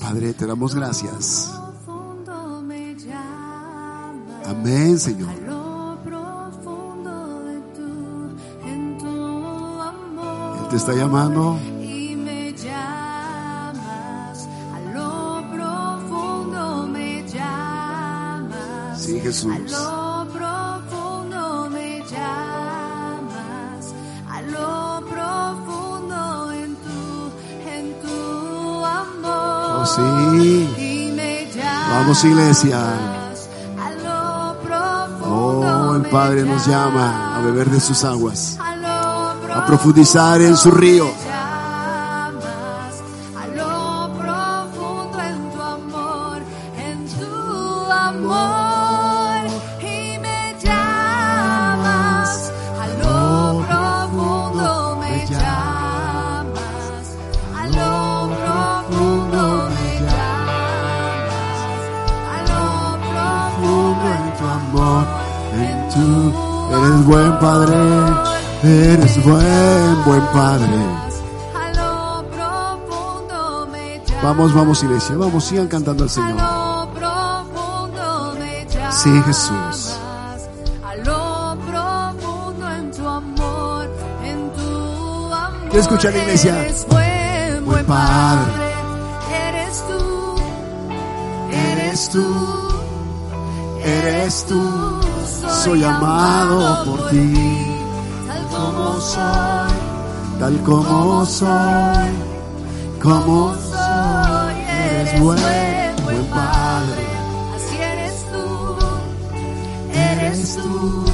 [0.00, 1.59] Padre, te damos gracias.
[4.50, 5.30] Amén, Señor.
[10.58, 11.56] Él te está llamando.
[18.96, 19.52] Sí, Jesús.
[19.52, 23.94] A lo profundo me llamas,
[24.28, 27.30] a lo profundo en tu,
[27.68, 29.82] en tu amor.
[29.82, 30.74] Oh, sí.
[30.76, 33.19] Y me llamas, Vamos, iglesia.
[36.10, 41.06] Padre nos llama a beber de sus aguas, a profundizar en su río.
[70.32, 70.66] Padre.
[74.22, 76.36] Vamos, vamos iglesia, vamos, sigan cantando al Señor.
[78.90, 79.96] Sí, Jesús.
[85.70, 86.62] Quiero escuchar, iglesia.
[86.62, 87.86] Eres buen Padre.
[87.86, 88.70] Padre.
[89.48, 90.36] Eres tú,
[91.52, 92.68] Eres tú,
[93.84, 95.00] eres tú,
[95.64, 97.76] soy amado por ti,
[98.26, 99.69] tal como soy,
[100.40, 102.08] tal como soy,
[103.02, 107.06] como soy, eres buen, buen Padre,
[107.54, 108.76] Así eres tú,
[109.92, 111.04] eres tú,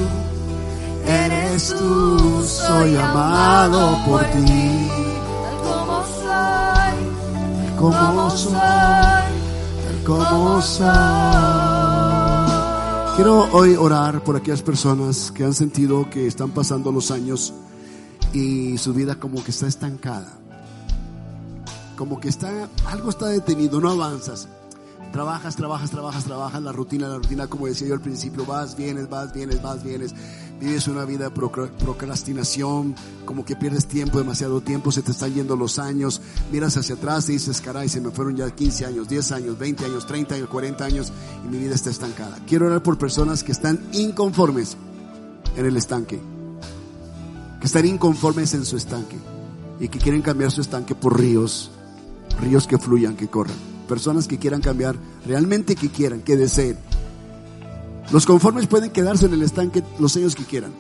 [1.09, 4.89] eres tú, soy amado por ti,
[5.43, 6.95] tal como soy,
[7.77, 8.55] como soy,
[9.83, 10.87] tal como soy.
[13.16, 17.53] Quiero hoy orar por aquellas personas que han sentido que están pasando los años
[18.37, 20.30] y su vida como que está estancada.
[21.97, 24.49] Como que está, algo está detenido, no avanzas.
[25.12, 29.09] Trabajas, trabajas, trabajas, trabajas, la rutina, la rutina, como decía yo al principio, vas, vienes,
[29.09, 30.14] vas, vienes, vas, vienes.
[30.61, 35.32] Vives una vida de procra- procrastinación, como que pierdes tiempo, demasiado tiempo, se te están
[35.32, 36.20] yendo los años,
[36.53, 39.84] miras hacia atrás y dices, caray, se me fueron ya 15 años, 10 años, 20
[39.87, 41.12] años, 30 años, 40 años
[41.45, 42.39] y mi vida está estancada.
[42.47, 44.76] Quiero orar por personas que están inconformes
[45.57, 46.20] en el estanque,
[47.61, 49.17] que están inconformes en su estanque
[49.81, 51.71] y que quieren cambiar su estanque por ríos,
[52.41, 53.57] ríos que fluyan, que corran.
[53.89, 54.97] Personas que quieran cambiar,
[55.27, 56.77] realmente que quieran, que deseen.
[58.11, 60.73] Los conformes pueden quedarse en el estanque los años que quieran,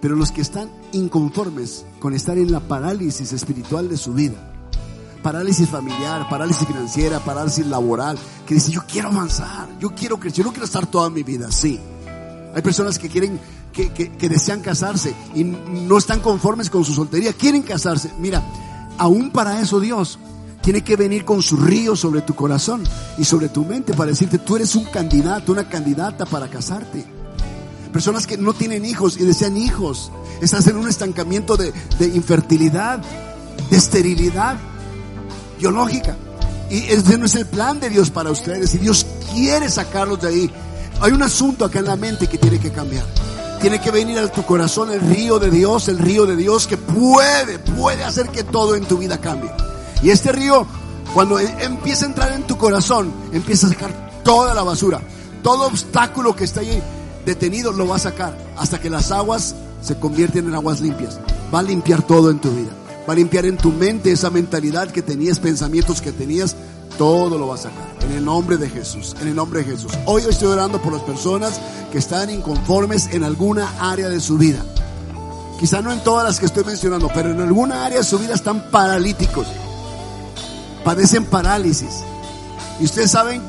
[0.00, 4.36] pero los que están inconformes con estar en la parálisis espiritual de su vida,
[5.22, 8.16] parálisis familiar, parálisis financiera, parálisis laboral,
[8.46, 11.48] que dicen, yo quiero avanzar, yo quiero crecer, yo no quiero estar toda mi vida
[11.48, 11.80] así.
[12.54, 13.38] Hay personas que quieren,
[13.72, 18.10] que, desean casarse y no están conformes con su soltería, quieren casarse.
[18.18, 18.42] Mira,
[18.98, 20.18] aún para eso Dios
[20.62, 22.82] tiene que venir con su río sobre tu corazón
[23.16, 27.04] y sobre tu mente para decirte, tú eres un candidato, una candidata para casarte.
[27.92, 30.12] Personas que no tienen hijos y desean hijos.
[30.42, 33.02] Estás en un estancamiento de, de infertilidad,
[33.70, 34.58] de esterilidad
[35.58, 36.16] biológica.
[36.70, 38.74] Y ese no es el plan de Dios para ustedes.
[38.74, 40.50] Y Dios quiere sacarlos de ahí.
[41.00, 43.06] Hay un asunto acá en la mente que tiene que cambiar.
[43.60, 46.76] Tiene que venir a tu corazón el río de Dios, el río de Dios que
[46.76, 49.50] puede, puede hacer que todo en tu vida cambie.
[50.00, 50.64] Y este río,
[51.12, 55.00] cuando e- empieza a entrar en tu corazón, empieza a sacar toda la basura.
[55.42, 56.80] Todo obstáculo que está ahí
[57.26, 61.18] detenido lo va a sacar hasta que las aguas se convierten en aguas limpias.
[61.52, 62.70] Va a limpiar todo en tu vida.
[63.08, 66.56] Va a limpiar en tu mente esa mentalidad que tenías, pensamientos que tenías.
[66.98, 67.96] Todo lo va a sacar.
[68.02, 69.16] En el nombre de Jesús.
[69.22, 69.92] En el nombre de Jesús.
[70.04, 71.58] Hoy estoy orando por las personas
[71.90, 74.62] que están inconformes en alguna área de su vida.
[75.58, 78.34] Quizá no en todas las que estoy mencionando, pero en alguna área de su vida
[78.34, 79.46] están paralíticos.
[80.84, 82.02] Padecen parálisis.
[82.78, 83.40] Y ustedes saben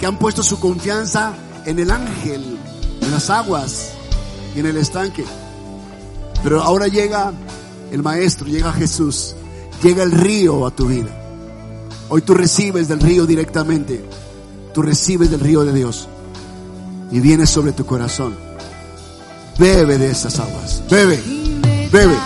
[0.00, 1.32] que han puesto su confianza
[1.64, 2.58] en el ángel,
[3.00, 3.90] en las aguas
[4.56, 5.24] y en el estanque.
[6.42, 7.32] Pero ahora llega
[7.90, 9.34] el maestro, llega Jesús,
[9.82, 11.10] llega el río a tu vida.
[12.08, 14.04] Hoy tú recibes del río directamente.
[14.72, 16.08] Tú recibes del río de Dios.
[17.10, 18.36] Y viene sobre tu corazón.
[19.58, 20.82] Bebe de esas aguas.
[20.90, 21.20] Bebe.
[21.90, 22.16] Bebe.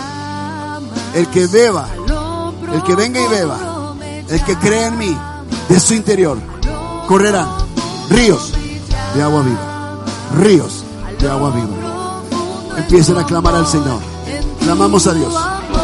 [1.13, 1.89] El que beba,
[2.73, 3.95] el que venga y beba,
[4.29, 5.17] el que cree en mí,
[5.67, 6.37] de su interior,
[7.07, 7.49] correrán
[8.09, 8.53] ríos
[9.13, 10.05] de agua viva.
[10.37, 10.83] Ríos
[11.19, 12.21] de agua viva.
[12.77, 14.10] Empiecen a clamar al Señor.
[14.61, 15.33] Clamamos a Dios.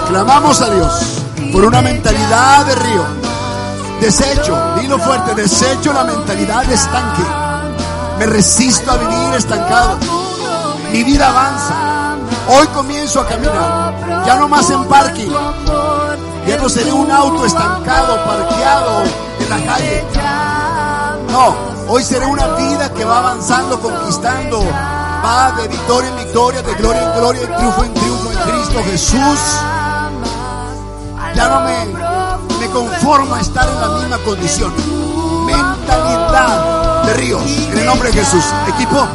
[0.08, 1.22] Clamamos a Dios
[1.52, 3.04] por una mentalidad de río.
[4.02, 7.24] Desecho, dilo fuerte, desecho la mentalidad de estanque.
[8.20, 9.98] Me resisto a vivir estancado.
[10.92, 11.76] Mi vida avanza.
[12.50, 14.24] Hoy comienzo a caminar.
[14.26, 15.32] Ya no más en parking.
[16.48, 19.04] Ya no seré un auto estancado, parqueado
[19.40, 20.04] en la calle.
[21.32, 21.56] No,
[21.90, 24.64] hoy seré una vida que va avanzando, conquistando.
[25.24, 28.84] Va de victoria en victoria, de gloria en gloria, de triunfo en triunfo en Cristo
[28.84, 29.40] Jesús.
[31.36, 31.86] Ya no me,
[32.60, 34.74] me conformo a estar en la misma condición.
[35.46, 37.44] Mentalidad de ríos.
[37.72, 38.44] En el nombre de Jesús.
[38.68, 39.08] Equipo,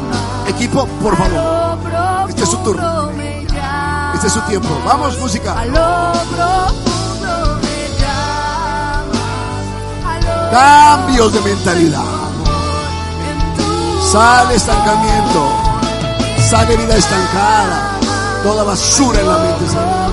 [0.46, 2.28] equipo, por favor.
[2.28, 3.10] Este es su turno.
[4.14, 4.68] Este es su tiempo.
[4.84, 5.54] Vamos, música.
[10.50, 12.04] Cambios de mentalidad.
[14.12, 15.71] Sale estancamiento.
[16.52, 17.98] Sale vida estancada.
[18.42, 19.68] Toda basura en la mente.
[19.68, 20.12] sale.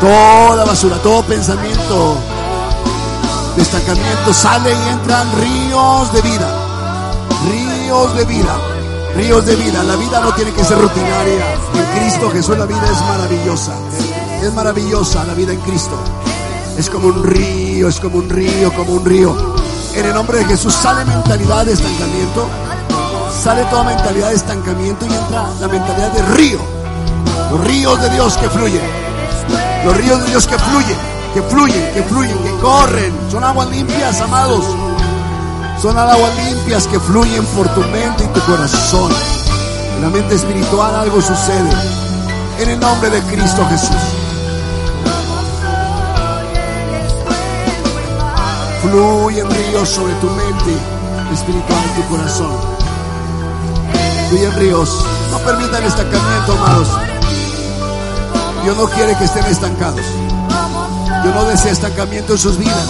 [0.00, 2.16] Toda basura, todo pensamiento
[3.56, 6.48] de estancamiento sale y entran ríos de vida.
[7.50, 8.56] Ríos de vida.
[9.16, 9.82] Ríos de vida.
[9.82, 11.52] La vida no tiene que ser rutinaria.
[11.74, 13.72] En Cristo Jesús la vida es maravillosa.
[14.40, 15.98] Es maravillosa la vida en Cristo.
[16.78, 19.36] Es como un río, es como un río, como un río.
[19.96, 22.48] En el nombre de Jesús sale mentalidad de estancamiento.
[23.42, 26.58] Sale toda mentalidad de estancamiento y entra la mentalidad de río.
[27.50, 28.82] Los ríos de Dios que fluyen.
[29.82, 30.98] Los ríos de Dios que fluyen.
[31.32, 33.14] que fluyen, que fluyen, que corren.
[33.30, 34.62] Son aguas limpias, amados.
[35.80, 39.10] Son aguas limpias que fluyen por tu mente y tu corazón.
[39.96, 41.70] En la mente espiritual algo sucede.
[42.58, 43.96] En el nombre de Cristo Jesús.
[48.82, 50.76] Fluyen ríos sobre tu mente
[51.32, 52.79] espiritual y tu corazón.
[54.30, 55.04] Fluyen ríos.
[55.32, 56.88] No permitan estancamiento, amados.
[58.62, 60.06] Dios no quiere que estén estancados.
[61.24, 62.86] Dios no desea estancamiento en sus vidas.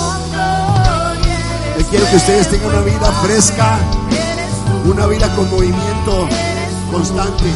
[1.78, 3.78] Él quiere que ustedes tengan una vida fresca,
[4.84, 6.28] una vida con movimiento
[6.92, 7.50] constante.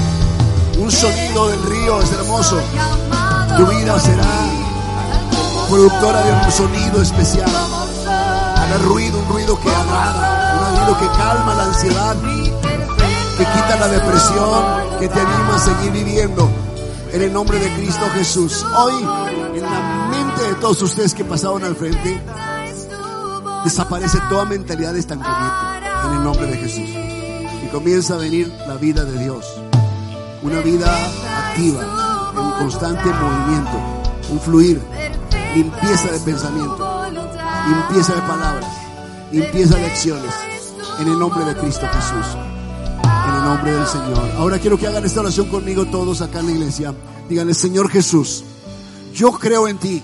[0.79, 2.59] Un sonido del río es hermoso.
[3.59, 4.25] Tu vida será
[5.69, 7.51] productora de un sonido especial.
[8.07, 12.17] Hará ruido, un ruido que agrada, un ruido que calma la ansiedad,
[13.37, 16.49] que quita la depresión, que te anima a seguir viviendo.
[17.13, 18.65] En el nombre de Cristo Jesús.
[18.77, 18.95] Hoy,
[19.55, 22.21] en la mente de todos ustedes que pasaron al frente,
[23.65, 25.57] desaparece toda mentalidad de estancamiento.
[26.07, 26.89] En el nombre de Jesús.
[27.65, 29.45] Y comienza a venir la vida de Dios.
[30.43, 30.87] Una vida
[31.49, 33.79] activa, en constante movimiento,
[34.31, 34.81] un fluir,
[35.55, 37.07] limpieza de pensamiento,
[37.69, 38.71] limpieza de palabras,
[39.33, 40.35] limpieza de acciones.
[41.01, 42.44] En el nombre de Cristo Jesús
[43.45, 44.31] nombre del Señor.
[44.39, 46.95] Ahora quiero que hagan esta oración conmigo todos acá en la iglesia.
[47.29, 48.43] Díganle, Señor Jesús,
[49.15, 50.03] yo creo en ti.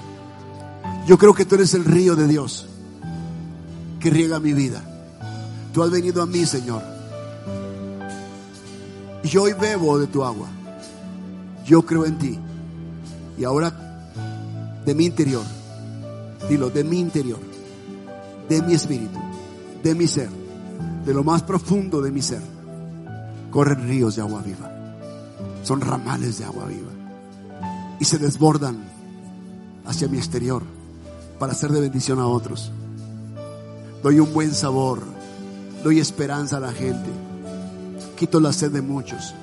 [1.07, 2.67] Yo creo que tú eres el río de Dios
[3.99, 4.85] que riega mi vida.
[5.73, 6.83] Tú has venido a mí, Señor.
[9.23, 10.49] Y yo hoy bebo de tu agua.
[11.65, 12.39] Yo creo en ti.
[13.39, 13.73] Y ahora,
[14.85, 15.45] de mi interior,
[16.49, 17.41] dilo, de mi interior,
[18.49, 19.19] de mi espíritu,
[19.83, 20.29] de mi ser,
[21.07, 22.60] de lo más profundo de mi ser
[23.51, 24.71] corren ríos de agua viva.
[25.63, 26.91] Son ramales de agua viva.
[27.99, 28.79] Y se desbordan
[29.85, 30.63] hacia mi exterior
[31.39, 32.71] para ser de bendición a otros.
[34.03, 35.03] Doy un buen sabor.
[35.85, 37.11] Doy esperanza a la gente.
[38.17, 39.35] Quito la sed de muchos.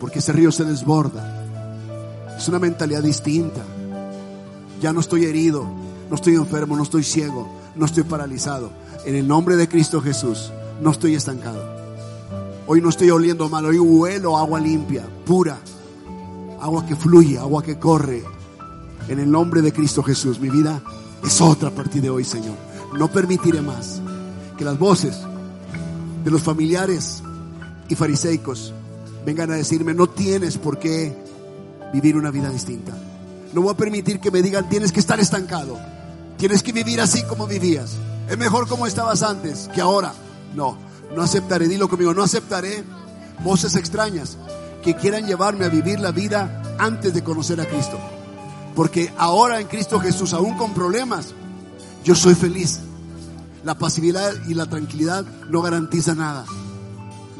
[0.00, 1.44] Porque ese río se desborda.
[2.36, 3.62] Es una mentalidad distinta.
[4.80, 5.66] Ya no estoy herido.
[6.08, 6.76] No estoy enfermo.
[6.76, 7.48] No estoy ciego.
[7.74, 8.70] No estoy paralizado.
[9.04, 10.50] En el nombre de Cristo Jesús.
[10.80, 11.75] No estoy estancado.
[12.68, 15.58] Hoy no estoy oliendo mal, hoy huelo agua limpia, pura.
[16.60, 18.24] Agua que fluye, agua que corre.
[19.08, 20.82] En el nombre de Cristo Jesús, mi vida
[21.24, 22.56] es otra a partir de hoy, Señor.
[22.98, 24.00] No permitiré más
[24.58, 25.16] que las voces
[26.24, 27.22] de los familiares
[27.88, 28.74] y fariseicos
[29.24, 31.16] vengan a decirme, no tienes por qué
[31.92, 32.92] vivir una vida distinta.
[33.52, 35.78] No voy a permitir que me digan, tienes que estar estancado.
[36.36, 37.92] Tienes que vivir así como vivías.
[38.28, 40.12] Es mejor como estabas antes que ahora.
[40.54, 40.78] No,
[41.14, 42.84] no aceptaré, dilo conmigo, no aceptaré
[43.42, 44.36] voces extrañas
[44.82, 47.98] que quieran llevarme a vivir la vida antes de conocer a Cristo.
[48.74, 51.34] Porque ahora en Cristo Jesús, aún con problemas,
[52.04, 52.80] yo soy feliz.
[53.64, 56.44] La pasividad y la tranquilidad no garantiza nada.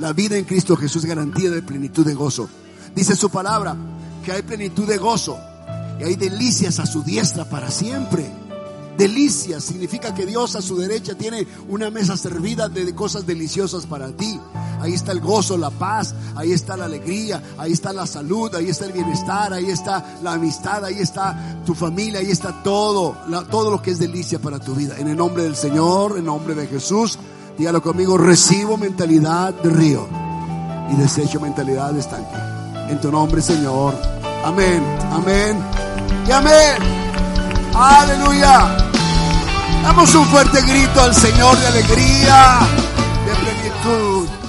[0.01, 2.49] La vida en Cristo Jesús es garantía de plenitud de gozo.
[2.95, 3.77] Dice su palabra
[4.25, 5.39] que hay plenitud de gozo
[6.01, 8.31] y hay delicias a su diestra para siempre.
[8.97, 14.09] Delicias significa que Dios a su derecha tiene una mesa servida de cosas deliciosas para
[14.09, 14.41] ti.
[14.81, 18.69] Ahí está el gozo, la paz, ahí está la alegría, ahí está la salud, ahí
[18.69, 23.17] está el bienestar, ahí está la amistad, ahí está tu familia, ahí está todo,
[23.51, 24.97] todo lo que es delicia para tu vida.
[24.99, 27.19] En el nombre del Señor, en el nombre de Jesús,
[27.59, 30.07] dígalo conmigo, recibo mentalidad de río
[30.91, 32.37] y desecho mentalidad de estanque.
[32.89, 33.95] En tu nombre, Señor.
[34.45, 35.59] Amén, amén
[36.29, 37.26] y amén.
[37.79, 38.75] Aleluya.
[39.83, 42.61] Damos un fuerte grito al Señor de alegría,
[43.27, 44.46] de plenitud.